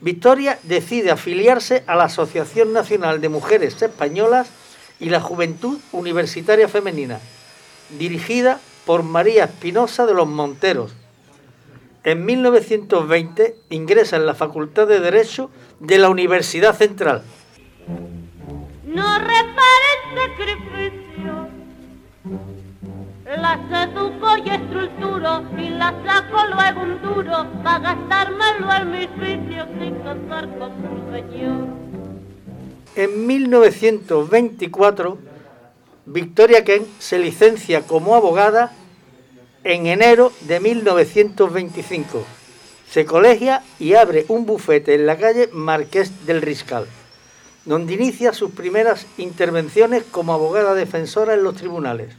[0.00, 4.48] Victoria decide afiliarse a la Asociación Nacional de Mujeres Españolas
[5.00, 7.20] y la Juventud Universitaria Femenina,
[7.98, 10.92] dirigida por María Espinosa de los Monteros.
[12.08, 17.22] En 1920 ingresa en la Facultad de Derecho de la Universidad Central.
[18.86, 21.48] No repare sacrificio.
[23.26, 29.68] La seduco y estructuro y la saco luego un duro para gastármelo en mis vicios
[29.78, 31.66] y casar con su señor.
[32.96, 35.18] En 1924,
[36.06, 38.72] Victoria Ken se licencia como abogada
[39.64, 42.24] en enero de 1925.
[42.88, 46.86] Se colegia y abre un bufete en la calle Marqués del Riscal,
[47.64, 52.14] donde inicia sus primeras intervenciones como abogada defensora en los tribunales.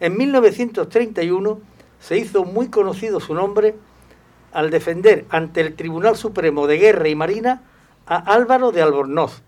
[0.00, 1.60] En 1931
[2.00, 3.74] se hizo muy conocido su nombre
[4.52, 7.62] al defender ante el Tribunal Supremo de Guerra y Marina
[8.06, 9.42] a Álvaro de Albornoz,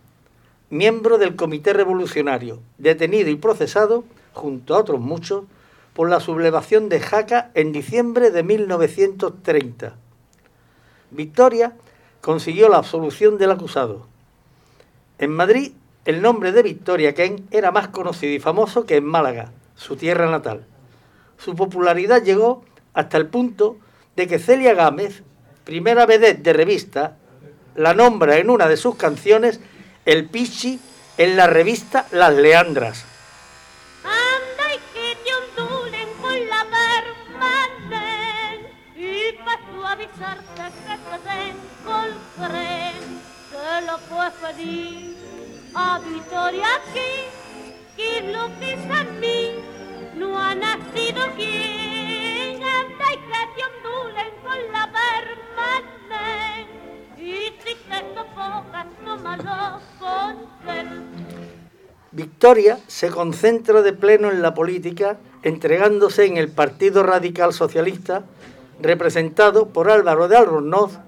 [0.69, 5.45] miembro del Comité Revolucionario, detenido y procesado, junto a otros muchos,
[5.97, 9.95] por la sublevación de Jaca en diciembre de 1930.
[11.11, 11.73] Victoria
[12.21, 14.07] consiguió la absolución del acusado.
[15.19, 15.73] En Madrid,
[16.05, 20.31] el nombre de Victoria Ken era más conocido y famoso que en Málaga, su tierra
[20.31, 20.67] natal.
[21.39, 23.79] Su popularidad llegó hasta el punto
[24.17, 25.23] de que Celia Gámez,
[25.65, 27.17] primera vedette de revista,
[27.75, 29.61] la nombra en una de sus canciones
[30.05, 30.79] el Pichi
[31.17, 33.16] en la revista Las Leandras.
[44.31, 45.17] Pedir
[45.75, 47.29] a Victoria aquí,
[47.97, 49.53] que lo que es a mí
[50.17, 52.63] no ha nacido quien.
[52.63, 53.19] Anda y
[53.55, 56.03] que ondulen con la permanente
[57.19, 60.37] y si te sofocas, tómalo con.
[62.13, 68.25] Victoria se concentra de pleno en la política, entregándose en el Partido Radical Socialista,
[68.81, 70.99] representado por Álvaro de Albornoz,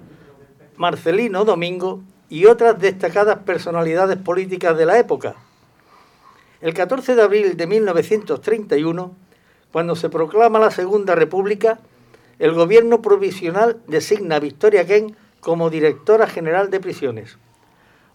[0.77, 5.35] Marcelino Domingo y otras destacadas personalidades políticas de la época.
[6.61, 9.14] El 14 de abril de 1931,
[9.73, 11.79] cuando se proclama la Segunda República,
[12.38, 17.38] el gobierno provisional designa a Victoria Ken como directora general de prisiones.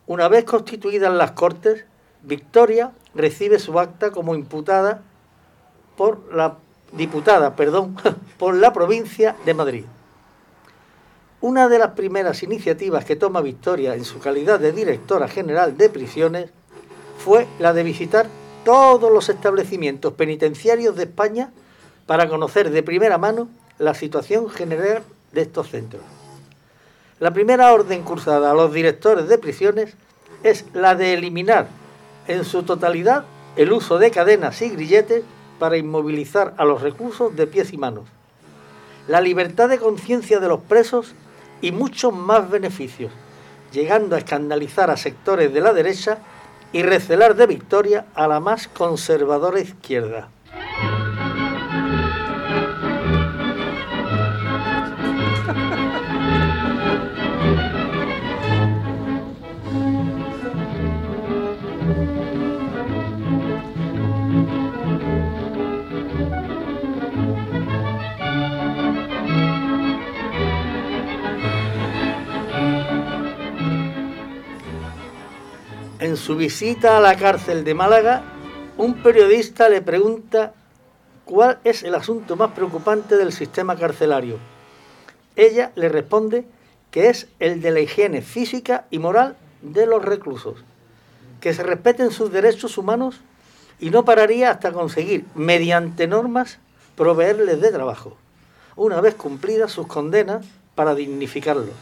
[0.08, 1.86] Una vez constituidas las Cortes,
[2.22, 5.02] Victoria recibe su acta como imputada
[5.96, 6.58] por la
[6.92, 7.96] diputada, perdón,
[8.38, 9.86] por la provincia de Madrid.
[11.44, 15.90] Una de las primeras iniciativas que toma Victoria en su calidad de directora general de
[15.90, 16.50] prisiones
[17.18, 18.28] fue la de visitar
[18.64, 21.52] todos los establecimientos penitenciarios de España
[22.06, 25.04] para conocer de primera mano la situación general
[25.34, 26.02] de estos centros.
[27.20, 29.96] La primera orden cursada a los directores de prisiones
[30.44, 31.68] es la de eliminar
[32.30, 33.26] en su totalidad
[33.58, 35.26] el uso de cadenas y grilletes
[35.60, 38.06] para inmovilizar a los reclusos de pies y manos,
[39.10, 41.14] la libertad de conciencia de los presos
[41.64, 43.10] y muchos más beneficios,
[43.72, 46.18] llegando a escandalizar a sectores de la derecha
[46.74, 50.28] y recelar de victoria a la más conservadora izquierda.
[76.04, 78.24] En su visita a la cárcel de Málaga,
[78.78, 80.54] un periodista le pregunta
[81.24, 84.38] cuál es el asunto más preocupante del sistema carcelario.
[85.38, 86.44] Ella le responde
[86.92, 90.66] que es el de la higiene física y moral de los reclusos,
[91.40, 93.22] que se respeten sus derechos humanos
[93.80, 96.60] y no pararía hasta conseguir, mediante normas,
[96.98, 98.18] proveerles de trabajo,
[98.76, 101.76] una vez cumplidas sus condenas para dignificarlos,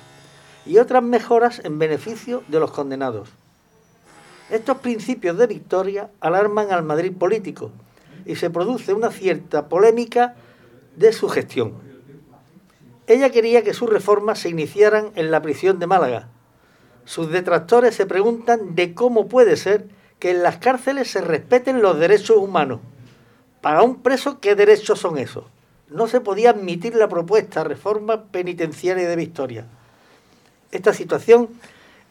[0.67, 3.40] y otras mejoras en beneficio de los condenados.
[4.51, 7.71] Estos principios de victoria alarman al Madrid político
[8.25, 10.35] y se produce una cierta polémica
[10.97, 11.75] de su gestión.
[13.07, 16.27] Ella quería que sus reformas se iniciaran en la prisión de Málaga.
[17.05, 19.87] Sus detractores se preguntan de cómo puede ser
[20.19, 22.81] que en las cárceles se respeten los derechos humanos.
[23.61, 25.45] Para un preso, ¿qué derechos son esos?
[25.87, 29.65] No se podía admitir la propuesta reforma penitenciaria de Victoria.
[30.71, 31.47] Esta situación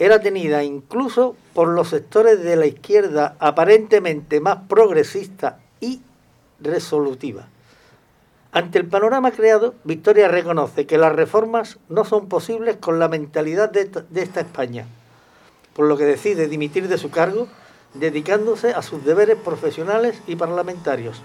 [0.01, 6.01] era tenida incluso por los sectores de la izquierda aparentemente más progresista y
[6.59, 7.49] resolutiva.
[8.51, 13.71] Ante el panorama creado, Victoria reconoce que las reformas no son posibles con la mentalidad
[13.71, 14.87] de de esta España,
[15.75, 17.47] por lo que decide dimitir de su cargo,
[17.93, 21.21] dedicándose a sus deberes profesionales y parlamentarios.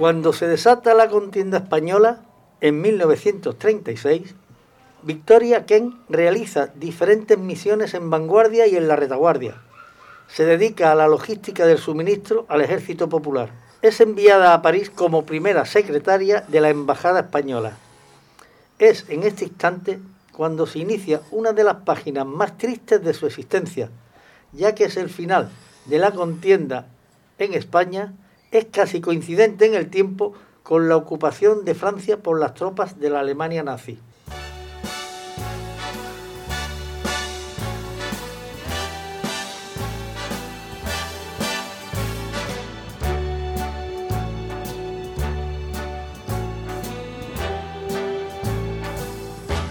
[0.00, 2.22] Cuando se desata la contienda española,
[2.62, 4.34] en 1936,
[5.02, 9.60] Victoria Ken realiza diferentes misiones en vanguardia y en la retaguardia.
[10.26, 13.50] Se dedica a la logística del suministro al ejército popular.
[13.82, 17.76] Es enviada a París como primera secretaria de la Embajada Española.
[18.78, 19.98] Es en este instante
[20.32, 23.90] cuando se inicia una de las páginas más tristes de su existencia,
[24.52, 25.50] ya que es el final
[25.84, 26.86] de la contienda
[27.36, 28.14] en España
[28.50, 33.10] es casi coincidente en el tiempo con la ocupación de Francia por las tropas de
[33.10, 33.98] la Alemania nazi.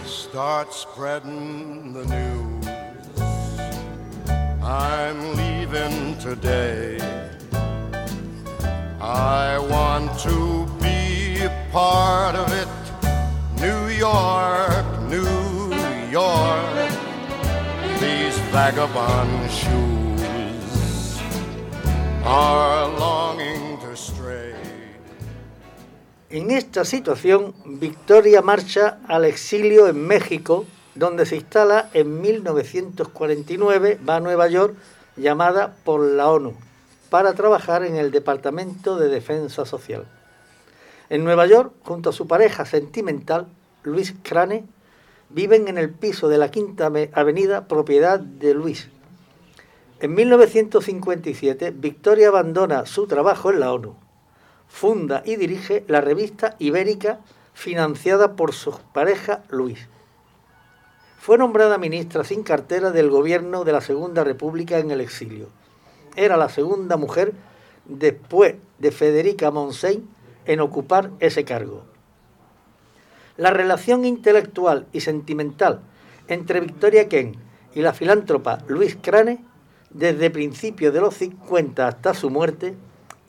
[0.06, 2.66] Start spreading the news.
[4.64, 7.39] I'm leaving today.
[9.20, 11.44] I want to be
[11.74, 12.70] part of it.
[13.60, 15.74] New York, New
[16.10, 16.90] York,
[18.00, 21.20] these vagabond shoes
[22.24, 24.56] are longing to stray.
[26.30, 30.66] En esta situación, Victoria marcha al exilio en México,
[30.96, 34.78] donde se instala en 1949, va a Nueva York,
[35.18, 36.54] llamada por la ONU,
[37.10, 40.06] para trabajar en el Departamento de Defensa Social.
[41.10, 43.48] En Nueva York, junto a su pareja sentimental,
[43.84, 44.66] Luis Crane,
[45.30, 48.90] viven en el piso de la Quinta Avenida, propiedad de Luis.
[50.00, 53.96] En 1957, Victoria abandona su trabajo en la ONU.
[54.68, 57.20] Funda y dirige la revista Ibérica,
[57.54, 59.90] financiada por su pareja Luis.
[61.20, 65.50] Fue nombrada ministra sin cartera del gobierno de la Segunda República en el exilio.
[66.20, 67.32] Era la segunda mujer
[67.86, 70.04] después de Federica Montseny
[70.46, 71.86] en ocupar ese cargo.
[73.38, 75.80] La relación intelectual y sentimental
[76.28, 77.38] entre Victoria Ken
[77.74, 79.46] y la filántropa Luis Crane,
[79.92, 82.76] desde principios de los 50 hasta su muerte,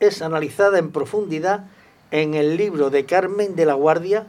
[0.01, 1.67] es analizada en profundidad
[2.11, 4.27] en el libro de Carmen de la Guardia,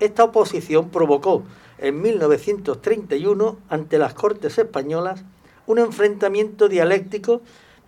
[0.00, 1.42] Esta oposición provocó
[1.78, 5.24] en 1931, ante las Cortes Españolas,
[5.66, 7.42] un enfrentamiento dialéctico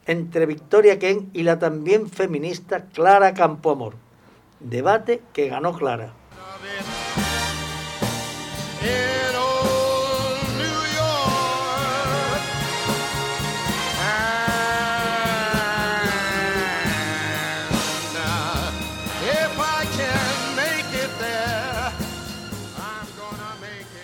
[0.06, 3.94] entre Victoria Ken y la también feminista Clara Campoamor.
[4.60, 6.12] Debate que ganó Clara.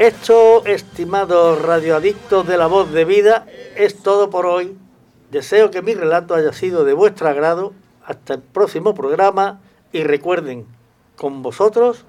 [0.00, 3.44] Esto, estimados radioadictos de la voz de vida,
[3.76, 4.74] es todo por hoy.
[5.30, 7.74] Deseo que mi relato haya sido de vuestro agrado.
[8.06, 9.60] Hasta el próximo programa
[9.92, 10.64] y recuerden,
[11.16, 12.06] con vosotros,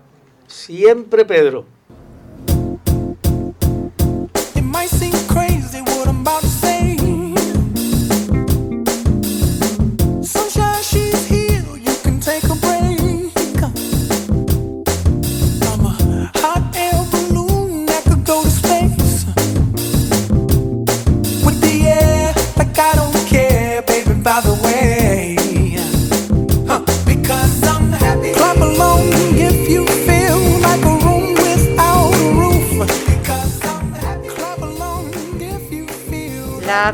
[0.48, 1.66] siempre Pedro.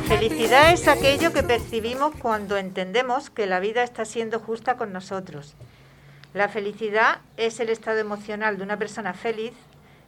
[0.08, 5.54] Felicidad es aquello que percibimos cuando entendemos que la vida está siendo justa con nosotros.
[6.34, 9.52] La felicidad es el estado emocional de una persona feliz,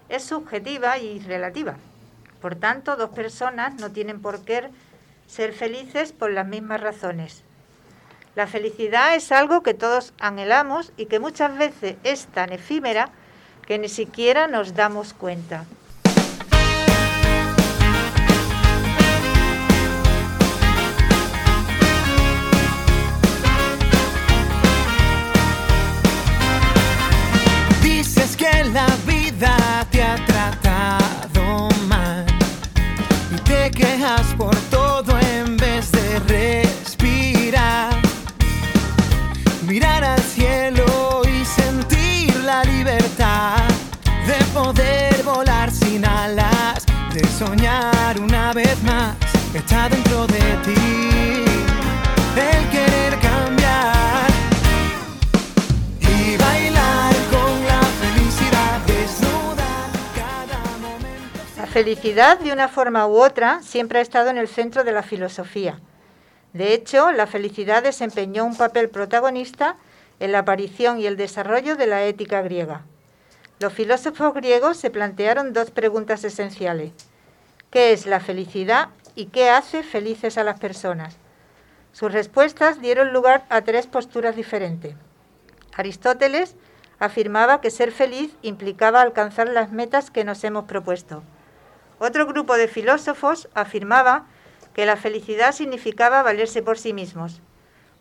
[0.07, 1.75] es subjetiva y relativa.
[2.41, 4.69] Por tanto, dos personas no tienen por qué
[5.27, 7.43] ser felices por las mismas razones.
[8.35, 13.09] La felicidad es algo que todos anhelamos y que muchas veces es tan efímera
[13.67, 15.65] que ni siquiera nos damos cuenta.
[28.73, 32.25] La vida te ha tratado mal
[33.35, 37.95] y te quejas por todo en vez de respirar,
[39.67, 43.63] mirar al cielo y sentir la libertad
[44.27, 49.15] de poder volar sin alas, de soñar una vez más
[49.53, 51.45] está dentro de ti,
[52.35, 54.28] el querer cambiar.
[61.84, 65.80] Felicidad, de una forma u otra, siempre ha estado en el centro de la filosofía.
[66.51, 69.77] De hecho, la felicidad desempeñó un papel protagonista
[70.19, 72.82] en la aparición y el desarrollo de la ética griega.
[73.61, 76.91] Los filósofos griegos se plantearon dos preguntas esenciales.
[77.71, 81.15] ¿Qué es la felicidad y qué hace felices a las personas?
[81.93, 84.95] Sus respuestas dieron lugar a tres posturas diferentes.
[85.77, 86.55] Aristóteles
[86.99, 91.23] afirmaba que ser feliz implicaba alcanzar las metas que nos hemos propuesto.
[91.99, 94.25] Otro grupo de filósofos afirmaba
[94.73, 97.41] que la felicidad significaba valerse por sí mismos.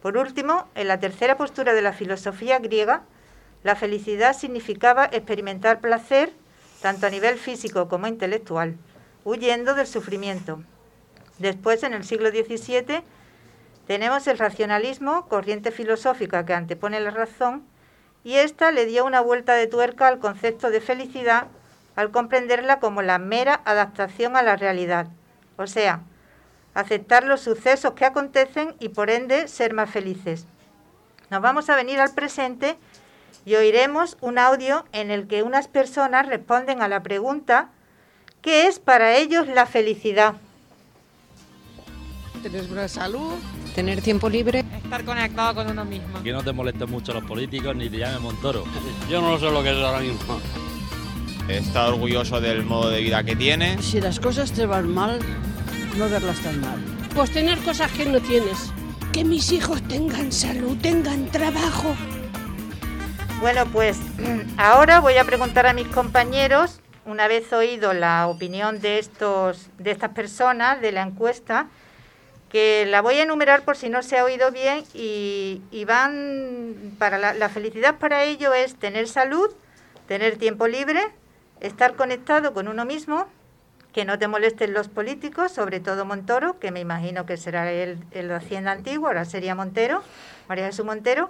[0.01, 3.03] Por último, en la tercera postura de la filosofía griega,
[3.64, 6.32] la felicidad significaba experimentar placer
[6.80, 8.76] tanto a nivel físico como intelectual,
[9.24, 10.62] huyendo del sufrimiento.
[11.38, 13.03] Después, en el siglo XVII,
[13.88, 17.64] tenemos el racionalismo, corriente filosófica que antepone la razón,
[18.22, 21.49] y ésta le dio una vuelta de tuerca al concepto de felicidad
[21.99, 25.09] al comprenderla como la mera adaptación a la realidad,
[25.57, 26.03] o sea,
[26.72, 30.46] aceptar los sucesos que acontecen y por ende ser más felices.
[31.28, 32.78] Nos vamos a venir al presente
[33.44, 37.70] y oiremos un audio en el que unas personas responden a la pregunta
[38.42, 40.36] ¿qué es para ellos la felicidad?
[42.44, 43.32] Tener buena salud,
[43.74, 46.22] tener tiempo libre, estar conectado con uno mismo.
[46.22, 48.62] Que no te molesten mucho los políticos ni te llamen Montoro.
[49.11, 50.40] Yo no sé lo que es ahora mismo.
[51.49, 53.80] Estar orgulloso del modo de vida que tiene.
[53.80, 55.18] Si las cosas te van mal,
[55.96, 56.78] no verlas tan mal.
[57.14, 58.70] Pues tener cosas que no tienes.
[59.14, 61.96] Que mis hijos tengan salud, tengan trabajo.
[63.40, 63.99] Bueno, pues
[64.59, 69.92] ahora voy a preguntar a mis compañeros, una vez oído la opinión de, estos, de
[69.92, 71.68] estas personas de la encuesta,
[72.51, 76.94] que la voy a enumerar por si no se ha oído bien y, y van
[76.99, 79.49] para la, la felicidad para ello es tener salud,
[80.07, 81.01] tener tiempo libre,
[81.61, 83.27] estar conectado con uno mismo,
[83.93, 87.99] que no te molesten los políticos, sobre todo Montoro, que me imagino que será el,
[88.13, 90.03] el de Hacienda antiguo, ahora sería Montero,
[90.49, 91.29] María Jesús Montero,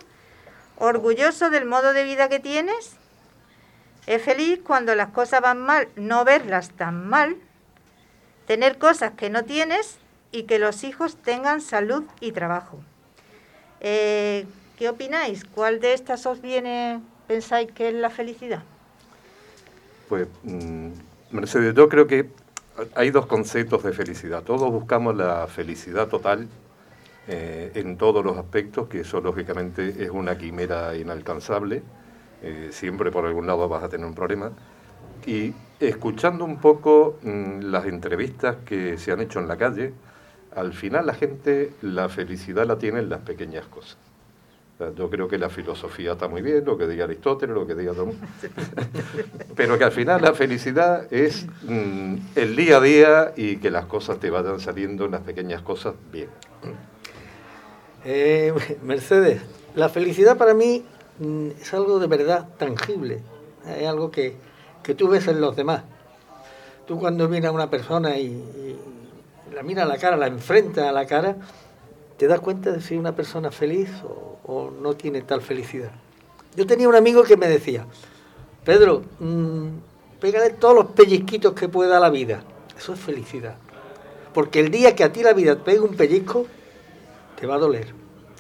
[0.76, 2.96] orgulloso del modo de vida que tienes,
[4.06, 7.36] es feliz cuando las cosas van mal, no verlas tan mal,
[8.46, 9.98] tener cosas que no tienes
[10.32, 12.78] y que los hijos tengan salud y trabajo.
[13.80, 14.46] Eh,
[14.78, 15.44] ¿Qué opináis?
[15.44, 18.62] ¿Cuál de estas os viene, pensáis que es la felicidad?
[20.08, 20.26] Pues,
[21.30, 22.30] Mercedes, yo creo que
[22.94, 24.42] hay dos conceptos de felicidad.
[24.42, 26.48] Todos buscamos la felicidad total
[27.26, 31.82] eh, en todos los aspectos, que eso lógicamente es una quimera inalcanzable.
[32.42, 34.52] Eh, siempre por algún lado vas a tener un problema.
[35.26, 39.92] Y escuchando un poco mm, las entrevistas que se han hecho en la calle,
[40.54, 44.07] al final la gente la felicidad la tiene en las pequeñas cosas.
[44.96, 47.94] Yo creo que la filosofía está muy bien, lo que diga Aristóteles, lo que diga
[47.94, 48.12] todo.
[49.56, 53.86] Pero que al final la felicidad es mm, el día a día y que las
[53.86, 56.28] cosas te vayan saliendo en las pequeñas cosas bien.
[58.04, 58.54] Eh,
[58.84, 59.42] Mercedes,
[59.74, 60.84] la felicidad para mí
[61.18, 63.20] mm, es algo de verdad tangible,
[63.66, 64.36] es algo que,
[64.84, 65.82] que tú ves en los demás.
[66.86, 68.78] Tú cuando miras a una persona y, y
[69.52, 71.34] la miras a la cara, la enfrentas a la cara,
[72.16, 75.90] te das cuenta de si una persona feliz o, o no tiene tal felicidad.
[76.56, 77.86] Yo tenía un amigo que me decía,
[78.64, 79.68] Pedro, mm,
[80.20, 82.42] pégale todos los pellizquitos que pueda a la vida.
[82.76, 83.56] Eso es felicidad.
[84.32, 86.46] Porque el día que a ti la vida te pegue un pellizco,
[87.38, 87.92] te va a doler.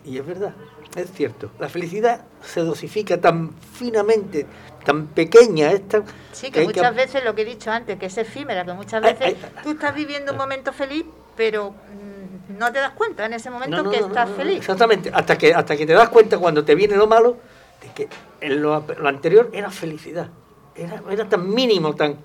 [0.04, 0.54] Y es verdad,
[0.96, 1.50] es cierto.
[1.58, 4.46] La felicidad se dosifica tan finamente,
[4.84, 5.70] tan pequeña.
[5.72, 8.72] Es tan- Sí, que muchas veces lo que he dicho antes, que es efímera, que
[8.72, 11.04] muchas Ay, veces tú estás viviendo un momento feliz,
[11.36, 12.17] pero mm,
[12.48, 14.58] no te das cuenta en ese momento No, no, que estás feliz.
[14.58, 17.36] Exactamente, hasta que, hasta que te das cuenta cuando te viene lo malo,
[17.82, 18.08] de que
[18.40, 20.28] en lo, lo anterior era felicidad.
[20.74, 22.16] Era, era tan mínimo, tan...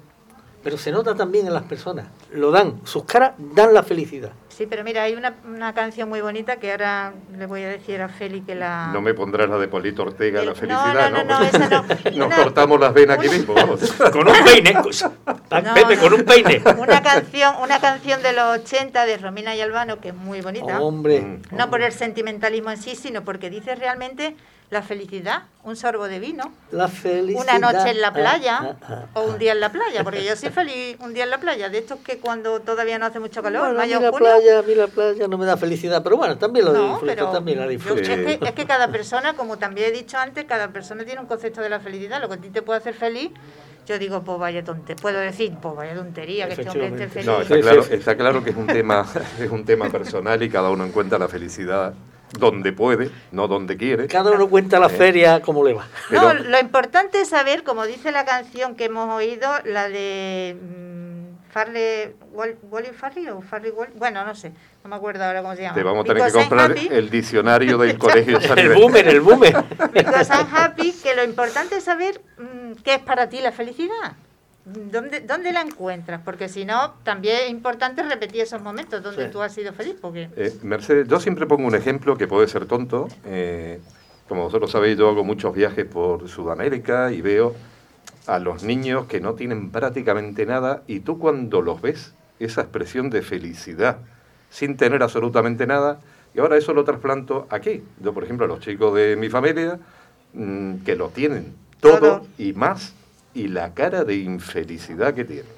[0.64, 2.08] Pero se nota también en las personas.
[2.32, 4.32] Lo dan, sus caras dan la felicidad.
[4.56, 8.00] Sí, pero mira, hay una, una canción muy bonita que ahora le voy a decir
[8.02, 8.92] a Feli que la...
[8.94, 11.24] No me pondrás la de Polito Ortega, El- la no, felicidad, no, ¿no?
[11.24, 11.82] no, no, esa no.
[12.16, 13.82] Nos Una- cortamos las venas aquí mismo, vamos.
[14.12, 14.76] Con un peine.
[15.74, 16.62] Pepe, con un peine.
[16.78, 20.80] Una canción, una canción de los 80 de Romina y Albano que es muy bonita.
[20.82, 21.40] Hombre.
[21.52, 24.36] No por el sentimentalismo en sí, sino porque dice realmente
[24.70, 27.58] la felicidad, un sorbo de vino, La felicidad.
[27.58, 29.06] una noche en la Ah, playa ah, ah.
[29.14, 31.70] o un día en la playa, porque yo soy feliz un día en la playa,
[31.70, 34.12] de estos que cuando todavía no hace mucho calor, Bueno, mayo junio.
[34.44, 37.06] Playa, a mí la playa no me da felicidad, pero bueno, también lo No, disfruto,
[37.06, 38.02] pero también la yo- disfruto.
[38.02, 41.28] es, que, es que cada persona, como también he dicho antes, cada persona tiene un
[41.28, 42.22] concepto de la felicidad.
[42.22, 43.32] Lo que a ti te puede hacer feliz,
[43.86, 45.02] yo digo, pues vaya tontería.
[45.02, 47.26] Puedo decir, pues vaya tontería, que este hombre esté feliz.
[47.28, 49.06] No, está, claro, está claro que es un tema,
[49.40, 51.94] es un tema personal y cada uno encuentra la felicidad
[52.40, 54.08] donde puede, no donde quiere.
[54.08, 55.88] Cada uno cuenta la Eh, feria como le va.
[56.10, 61.33] No, lo importante es saber, como dice la canción que hemos oído, la de mm,
[61.54, 64.52] Farley, Wall- Wally Farley o Farley Wall, bueno, no sé,
[64.84, 65.76] no me acuerdo ahora cómo se llama.
[65.76, 69.64] Te vamos a tener que Because comprar el diccionario del colegio El boomer, el boomer.
[69.94, 74.14] Because I'm happy, que lo importante es saber mm, qué es para ti la felicidad.
[74.66, 76.22] ¿Dónde, ¿Dónde la encuentras?
[76.24, 79.32] Porque si no, también es importante repetir esos momentos donde Sí.
[79.32, 79.96] tú has sido feliz.
[80.02, 83.08] Porque Eh, Mercedes, yo siempre pongo un ejemplo que puede ser tonto.
[83.26, 83.80] eh,
[84.28, 87.54] como vosotros sabéis, yo hago muchos viajes por Sudamérica y veo
[88.28, 93.10] a los niños que no tienen prácticamente nada y tú cuando los ves, esa expresión
[93.10, 93.98] de felicidad,
[94.50, 96.00] sin tener absolutamente nada,
[96.34, 97.84] y ahora eso lo trasplanto aquí.
[98.00, 99.80] Yo, por ejemplo, a los chicos de mi familia,
[100.34, 102.94] mm, que lo tienen todo, y más,
[103.34, 105.52] y la cara de infelicidad que tienen.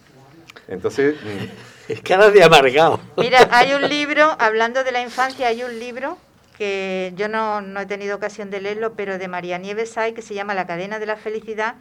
[0.68, 3.00] Entonces, mm, Es cara de amargado.
[3.16, 6.18] Mira, hay un libro, hablando de la infancia, hay un libro
[6.58, 10.24] que yo no, no he tenido ocasión de leerlo, pero de María Nieves hay, que
[10.24, 11.76] se llama La cadena de la felicidad,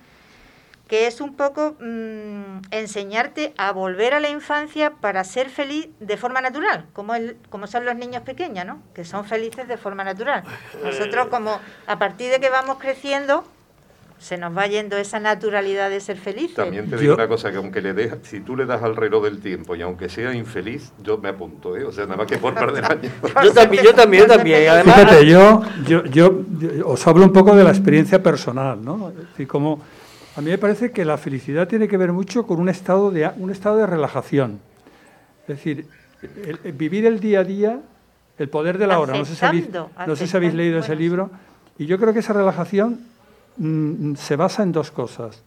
[0.88, 6.16] que es un poco mm, enseñarte a volver a la infancia para ser feliz de
[6.16, 8.82] forma natural, como, el, como son los niños pequeños, ¿no?
[8.94, 10.44] Que son felices de forma natural.
[10.82, 13.44] Nosotros como a partir de que vamos creciendo,
[14.18, 16.54] se nos va yendo esa naturalidad de ser felices.
[16.54, 19.24] también te digo una cosa, que aunque le dejas, si tú le das al reloj
[19.24, 21.84] del tiempo y aunque sea infeliz, yo me apunto, ¿eh?
[21.84, 23.12] O sea, nada más que por perder años.
[23.42, 24.68] Yo también, yo también, yo también.
[24.68, 29.10] Además, Fíjate, yo, yo, yo, yo os hablo un poco de la experiencia personal, ¿no?
[29.10, 29.80] Es decir, como
[30.36, 33.30] a mí me parece que la felicidad tiene que ver mucho con un estado de,
[33.38, 34.58] un estado de relajación.
[35.42, 35.86] Es decir,
[36.22, 37.80] el- el vivir el día a día,
[38.38, 39.12] el poder de la hora.
[39.16, 39.68] No sé si habéis,
[40.06, 41.30] no sé si habéis leído ese libro.
[41.78, 43.00] Y yo creo que esa relajación
[43.56, 45.42] mm, se basa en dos cosas.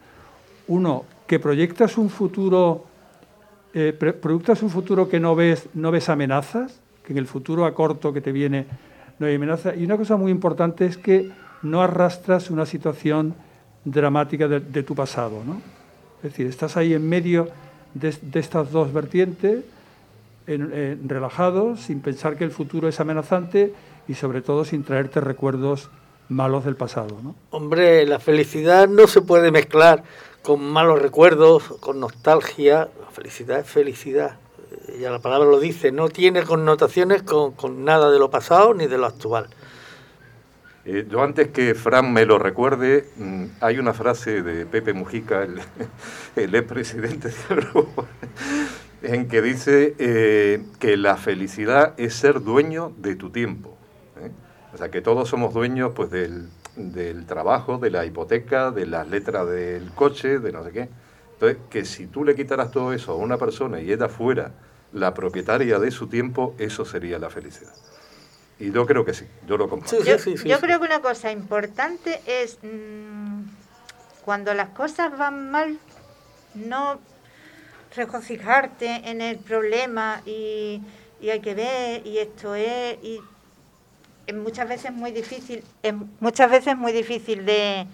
[0.68, 2.86] Uno, que proyectas un futuro,
[3.74, 7.74] eh, proyectas un futuro que no ves, no ves amenazas, que en el futuro a
[7.74, 8.66] corto que te viene
[9.20, 9.76] no hay amenaza.
[9.76, 11.30] Y una cosa muy importante es que
[11.64, 13.34] no arrastras una situación
[13.92, 15.44] dramática de, de tu pasado.
[15.46, 15.62] ¿no?
[16.18, 17.50] Es decir, estás ahí en medio
[17.94, 19.64] de, estas dos vertientes,
[20.46, 23.74] en- relajado, sin pensar que el futuro es amenazante
[24.08, 25.90] y sobre todo sin traerte recuerdos
[26.30, 27.18] malos del pasado.
[27.24, 27.36] ¿no?
[27.52, 30.04] Hombre, la felicidad no se puede mezclar
[30.42, 32.90] con malos recuerdos, con nostalgia.
[33.02, 34.38] La felicidad es felicidad.
[35.00, 38.88] Ya la palabra lo dice, no tiene connotaciones con, con nada de lo pasado ni
[38.88, 39.48] de lo actual.
[40.90, 45.44] Eh, yo antes que Fran me lo recuerde, mm, hay una frase de Pepe Mujica,
[45.44, 45.60] el,
[46.38, 48.06] el expresidente del grupo,
[49.02, 53.78] en que dice eh, que la felicidad es ser dueño de tu tiempo.
[54.22, 54.32] ¿eh?
[54.74, 59.10] O sea, que todos somos dueños pues, del, del trabajo, de la hipoteca, de las
[59.10, 60.90] letras del coche, de no sé qué.
[61.34, 64.54] Entonces, que si tú le quitaras todo eso a una persona y ella fuera
[64.94, 67.74] la propietaria de su tiempo, eso sería la felicidad.
[68.60, 70.04] Y yo creo que sí, yo lo comparto.
[70.04, 73.44] Yo, yo creo que una cosa importante es mm,
[74.26, 75.78] cuando las cosas van mal,
[76.56, 77.00] no
[77.96, 80.82] regocijarte en el problema y,
[81.22, 83.22] y hay que ver y esto es y
[84.26, 87.88] es muchas veces muy difícil, es muchas veces muy difícil de,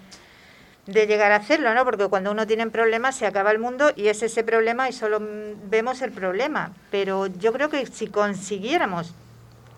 [0.86, 1.84] de llegar a hacerlo, ¿no?
[1.84, 5.20] Porque cuando uno tiene problemas se acaba el mundo y es ese problema y solo
[5.20, 6.72] mm, vemos el problema.
[6.90, 9.14] Pero yo creo que si consiguiéramos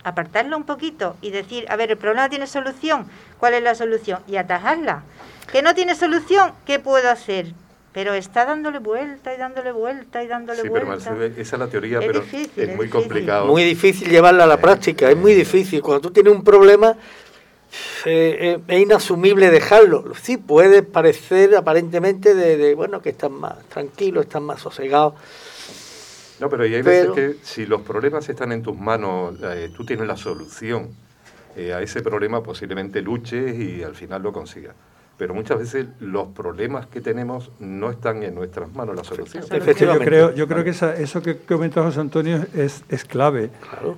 [0.07, 4.21] apartarlo un poquito y decir, a ver, el problema tiene solución, ¿cuál es la solución?
[4.29, 5.03] Y atajarla.
[5.51, 6.53] ¿Que no tiene solución?
[6.65, 7.47] ¿Qué puedo hacer?
[7.93, 11.11] Pero está dándole vuelta y dándole vuelta y dándole Sí, pero vuelta.
[11.11, 12.91] Mercedes, esa es la teoría, Es pero difícil, es es muy difícil.
[12.91, 13.47] complicado.
[13.47, 15.83] Muy difícil llevarla a la práctica, es muy difícil.
[15.83, 16.95] Cuando tú tienes un problema,
[18.05, 20.13] eh, eh, es inasumible dejarlo.
[20.23, 25.17] Sí, puede parecer aparentemente de, de, bueno, que estás más tranquilo, estás más sosegado.
[26.41, 29.71] No, pero y hay Pero- veces que si los problemas están en tus manos, eh,
[29.75, 30.89] tú tienes la solución
[31.57, 34.75] eh, a ese problema, posiblemente luches y al final lo consigas.
[35.17, 39.43] Pero muchas veces los problemas que tenemos no están en nuestras manos, la solución.
[39.49, 43.49] Yo creo, yo creo que esa- eso que comentó José Antonio es, es clave.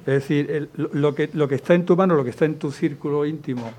[0.07, 2.61] Es decir, el- lo, que, lo que está en tu mano, lo que está en
[2.61, 3.73] tu círculo íntimo,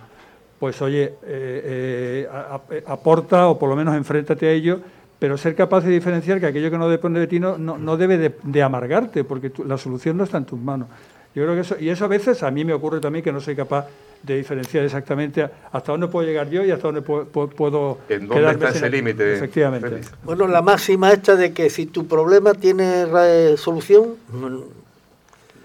[0.59, 4.81] pues oye, eh, eh, aporta o por lo menos enfréntate a ello,
[5.19, 7.97] pero ser capaz de diferenciar que aquello que no depende de ti no, no, no
[7.97, 10.87] debe de, de amargarte, porque tu- la solución no está en tus manos.
[11.35, 13.39] Yo creo que eso, y eso a veces a mí me ocurre también que no
[13.39, 13.85] soy capaz
[14.23, 18.35] de diferenciar exactamente hasta dónde puedo llegar yo y hasta dónde puedo, puedo- ¿En dónde
[18.41, 20.01] quedarme está ese límite, Efectivamente.
[20.23, 24.63] Bueno, la máxima esta de que si tu problema tiene ra- solución, no,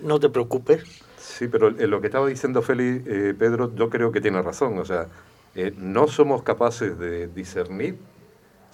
[0.02, 0.82] no te preocupes.
[1.18, 4.78] Sí, pero en lo que estaba diciendo Félix, eh, Pedro, yo creo que tiene razón.
[4.78, 5.06] O sea,
[5.56, 7.96] eh, no somos capaces de discernir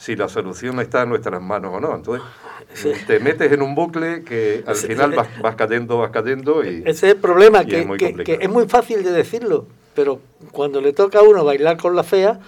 [0.00, 1.94] si la solución está en nuestras manos o no.
[1.94, 2.26] Entonces,
[3.06, 6.78] te metes en un bucle que al final vas, vas cayendo, vas cayendo y...
[6.86, 8.38] Ese es el problema, que, es muy que- complicado.
[8.38, 10.18] que es muy fácil de decirlo, pero
[10.52, 12.40] cuando le toca a uno bailar con la fea,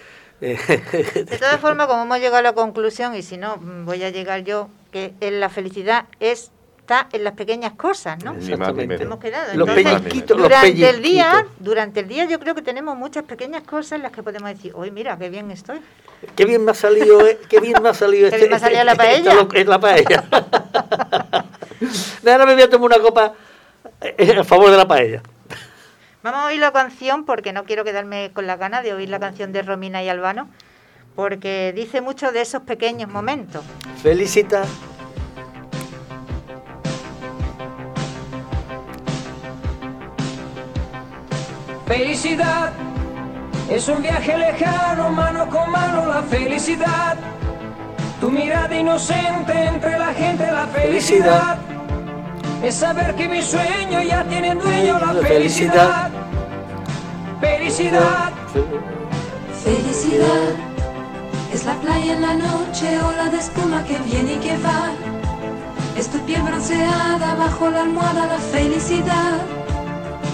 [0.40, 0.56] eh,
[1.28, 4.44] De todas formas, como hemos llegado a la conclusión, y si no, voy a llegar
[4.44, 6.52] yo, que en la felicidad es-
[6.90, 8.34] está en las pequeñas cosas, ¿no?
[8.34, 8.68] Menos.
[9.00, 9.54] Hemos quedado.
[9.54, 13.22] Los Entonces, pellizquitos, los durante el día, durante el día yo creo que tenemos muchas
[13.24, 15.80] pequeñas cosas en las que podemos decir, hoy mira, qué bien estoy.
[16.34, 18.56] qué bien me ha salido, eh, qué bien me ha salido Qué este, bien me
[18.56, 19.30] ha salido la este- paella.
[19.32, 20.24] esta lo- es la paella.
[22.22, 23.32] De ahora me voy a tomar una copa
[24.00, 25.22] eh, a favor de la paella.
[26.22, 29.18] Vamos a oír la canción porque no quiero quedarme con la gana de oír la
[29.20, 30.50] canción de Romina y Albano,
[31.14, 33.64] porque dice mucho de esos pequeños momentos.
[34.02, 34.64] Felicita.
[41.90, 42.70] Felicidad
[43.68, 47.16] es un viaje lejano, mano con mano la felicidad.
[48.20, 51.58] Tu mirada inocente entre la gente, la felicidad.
[52.62, 56.10] Es saber que mi sueño ya tiene dueño, la felicidad.
[57.40, 58.30] Felicidad.
[59.64, 60.48] Felicidad
[61.52, 64.92] es la playa en la noche, ola de espuma que viene y que va.
[65.98, 69.59] Es tu piel bronceada bajo la almohada, la felicidad.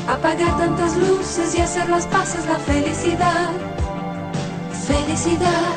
[0.09, 3.50] Apagar tantas luces y hacer las paces, la felicidad.
[4.86, 5.74] Felicidad.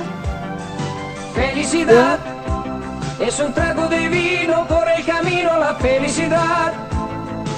[1.34, 2.19] Felicidad
[3.19, 6.73] es un trago de vino por el camino, la felicidad.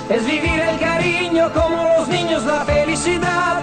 [0.09, 3.61] Es vivir el cariño como los niños, la felicidad.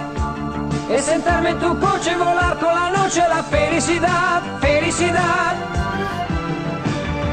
[0.89, 5.55] Es sentarme en tu coche y volar con la noche, la felicidad, felicidad.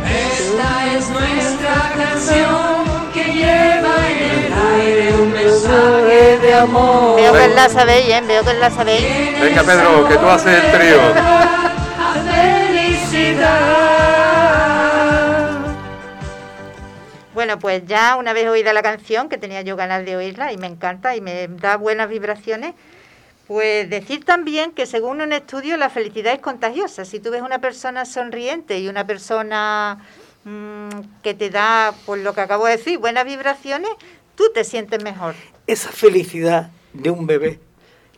[0.05, 7.17] Esta es nuestra canción que lleva en el aire un mensaje de amor.
[7.17, 8.23] Veo que la sabéis, ¿eh?
[8.27, 9.41] Veo que la sabéis.
[9.41, 11.01] Venga, Pedro, que tú haces el trío.
[12.31, 13.57] Felicidad.
[17.33, 20.59] Bueno, pues ya una vez oída la canción, que tenía yo ganas de oírla y
[20.59, 22.75] me encanta y me da buenas vibraciones,
[23.47, 27.05] pues decir también que según un estudio la felicidad es contagiosa.
[27.05, 29.99] Si tú ves una persona sonriente y una persona
[30.47, 30.89] mm,
[31.23, 33.91] que te da, pues lo que acabo de decir, buenas vibraciones,
[34.35, 35.35] tú te sientes mejor.
[35.67, 37.61] Esa felicidad de un bebé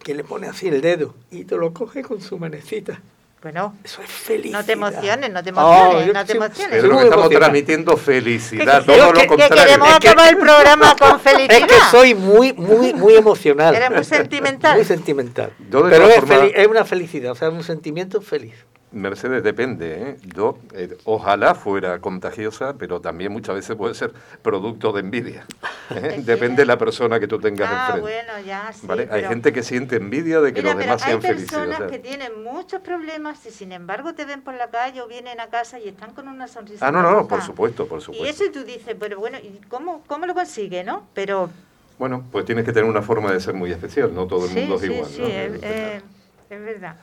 [0.05, 3.01] que le pone así el dedo y te lo coge con su manecita.
[3.41, 4.59] Bueno, eso es felicidad.
[4.61, 6.70] No te emociones, no te Oh, emociones, no te emociones.
[6.83, 9.64] Pedro, que estamos transmitiendo felicidad, Que- todo que- lo que contrario.
[9.64, 11.66] queremos acabar el programa con Es felicidad.
[11.68, 13.76] que soy muy, muy, muy emocional.
[13.76, 14.74] Eres muy sentimental.
[14.76, 15.53] Muy sentimental.
[15.70, 18.55] Yo de Pero es, feli- es una felicidad, o sea, un sentimiento feliz.
[18.91, 20.11] Mercedes, depende.
[20.11, 20.16] ¿eh?
[20.34, 24.12] Yo, eh, ojalá fuera contagiosa, pero también muchas veces puede ser
[24.43, 25.45] producto de envidia.
[25.91, 26.20] ¿eh?
[26.24, 28.01] Depende de la persona que tú tengas Ah, enfrente.
[28.01, 29.09] bueno, ya, sí, ¿vale?
[29.11, 31.53] Hay gente que siente envidia de que Mira, los demás hay sean felices.
[31.53, 35.07] o personas que tienen muchos problemas y sin embargo te ven por la calle o
[35.07, 36.86] vienen a casa y están con una sonrisa.
[36.86, 37.28] Ah, no, no, boca.
[37.28, 38.26] por supuesto, por Y supuesto.
[38.26, 41.07] eso y tú dices, pero bueno, ¿y cómo, cómo lo consigue, no?
[41.12, 41.51] Pero
[41.99, 44.78] Bueno, pues tienes que tener una forma de ser muy especial, no todo el mundo
[44.78, 45.11] sí, es igual.
[45.11, 45.28] sí, ¿no?
[45.28, 46.03] es,
[46.51, 46.97] es verdad.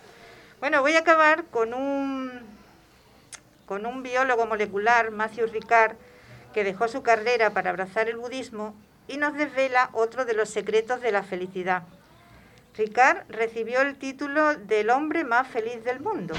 [0.66, 2.42] Bueno, voy a acabar con un,
[3.68, 5.96] con un biólogo molecular, Matthew Ricard,
[6.56, 8.74] que dejó su carrera para abrazar el budismo
[9.08, 11.84] y nos desvela otro de los secretos de la felicidad.
[12.76, 16.34] Ricard recibió el título del hombre más feliz del mundo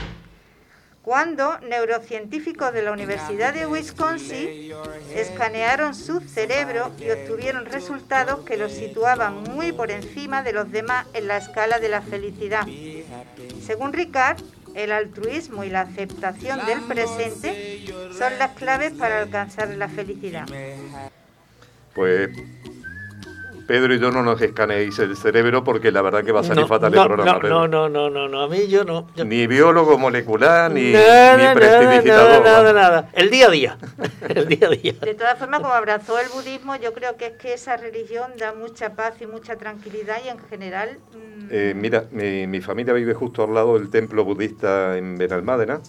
[1.07, 4.73] cuando neurocientíficos de la Universidad de Wisconsin
[5.15, 11.07] escanearon su cerebro y obtuvieron resultados que lo situaban muy por encima de los demás
[11.15, 12.67] en la escala de la felicidad.
[13.67, 14.39] Según Ricard,
[14.75, 17.85] el altruismo y la aceptación del presente
[18.17, 20.47] son las claves para alcanzar la felicidad.
[21.95, 22.31] Pues
[23.67, 26.63] Pedro y yo no nos escaneéis el cerebro porque la verdad que va a salir
[26.63, 27.33] No, fatal no, el programa.
[27.33, 27.55] no, Pedro.
[27.69, 29.09] no, no, no, no, no, a mí yo no.
[29.17, 32.45] yo- Ni biólogo molecular, ni, nada, ni prestidigitador.
[32.45, 33.09] nada, nada, nada.
[33.13, 33.79] El día a día.
[34.29, 34.93] El día a día.
[35.01, 38.55] De todas formas, como abrazó el budismo, yo creo que es que esa religión da
[38.55, 43.15] mucha paz y mucha tranquilidad y en general mm, Eh, mira, mi, mi familia vive
[43.15, 45.81] justo al lado del templo budista en Benalmádena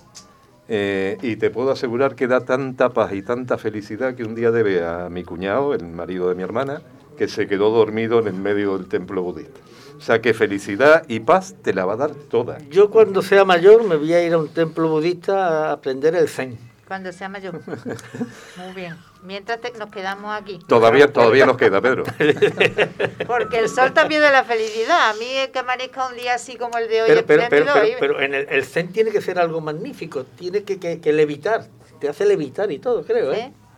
[0.69, 4.51] eh, y te puedo asegurar que da tanta paz y tanta felicidad que un día
[4.51, 6.81] debe a mi cuñado, el marido de mi hermana,
[7.17, 9.59] que se quedó dormido en el medio del templo budista.
[9.97, 12.59] O sea que felicidad y paz te la va a dar toda.
[12.69, 16.29] Yo cuando sea mayor me voy a ir a un templo budista a aprender el
[16.29, 16.57] zen.
[16.87, 17.59] cuando sea mayor.
[17.65, 18.95] Muy bien.
[19.23, 20.59] Mientras te- nos quedamos aquí.
[20.67, 22.03] Todavía, todavía nos queda, Pedro.
[23.27, 25.09] Porque el sol también de la felicidad.
[25.09, 27.65] A mí el que amanezca un día así como el de hoy Pero, pero,
[27.99, 31.65] pero, en el, el zen tiene que ser algo magnífico, tiene que, que, que levitar,
[31.99, 33.51] te hace levitar y todo, creo, ¿eh?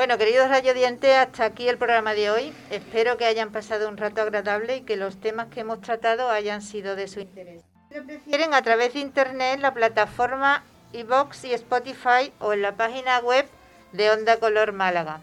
[0.00, 2.54] Bueno, queridos radiodientes, hasta aquí el programa de hoy.
[2.70, 6.62] Espero que hayan pasado un rato agradable y que los temas que hemos tratado hayan
[6.62, 7.62] sido de su interés.
[7.90, 13.46] Lo a través de internet, la plataforma iVox y Spotify o en la página web
[13.92, 15.20] de Onda Color Málaga.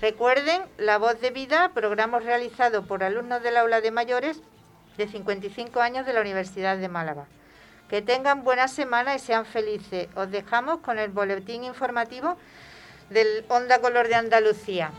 [0.00, 4.40] Recuerden, La Voz de Vida, programa realizado por alumnos del aula de mayores
[4.96, 7.26] de 55 años de la Universidad de Málaga.
[7.90, 10.08] Que tengan buena semana y sean felices.
[10.16, 12.38] Os dejamos con el boletín informativo
[13.10, 14.92] del Onda Color de Andalucía.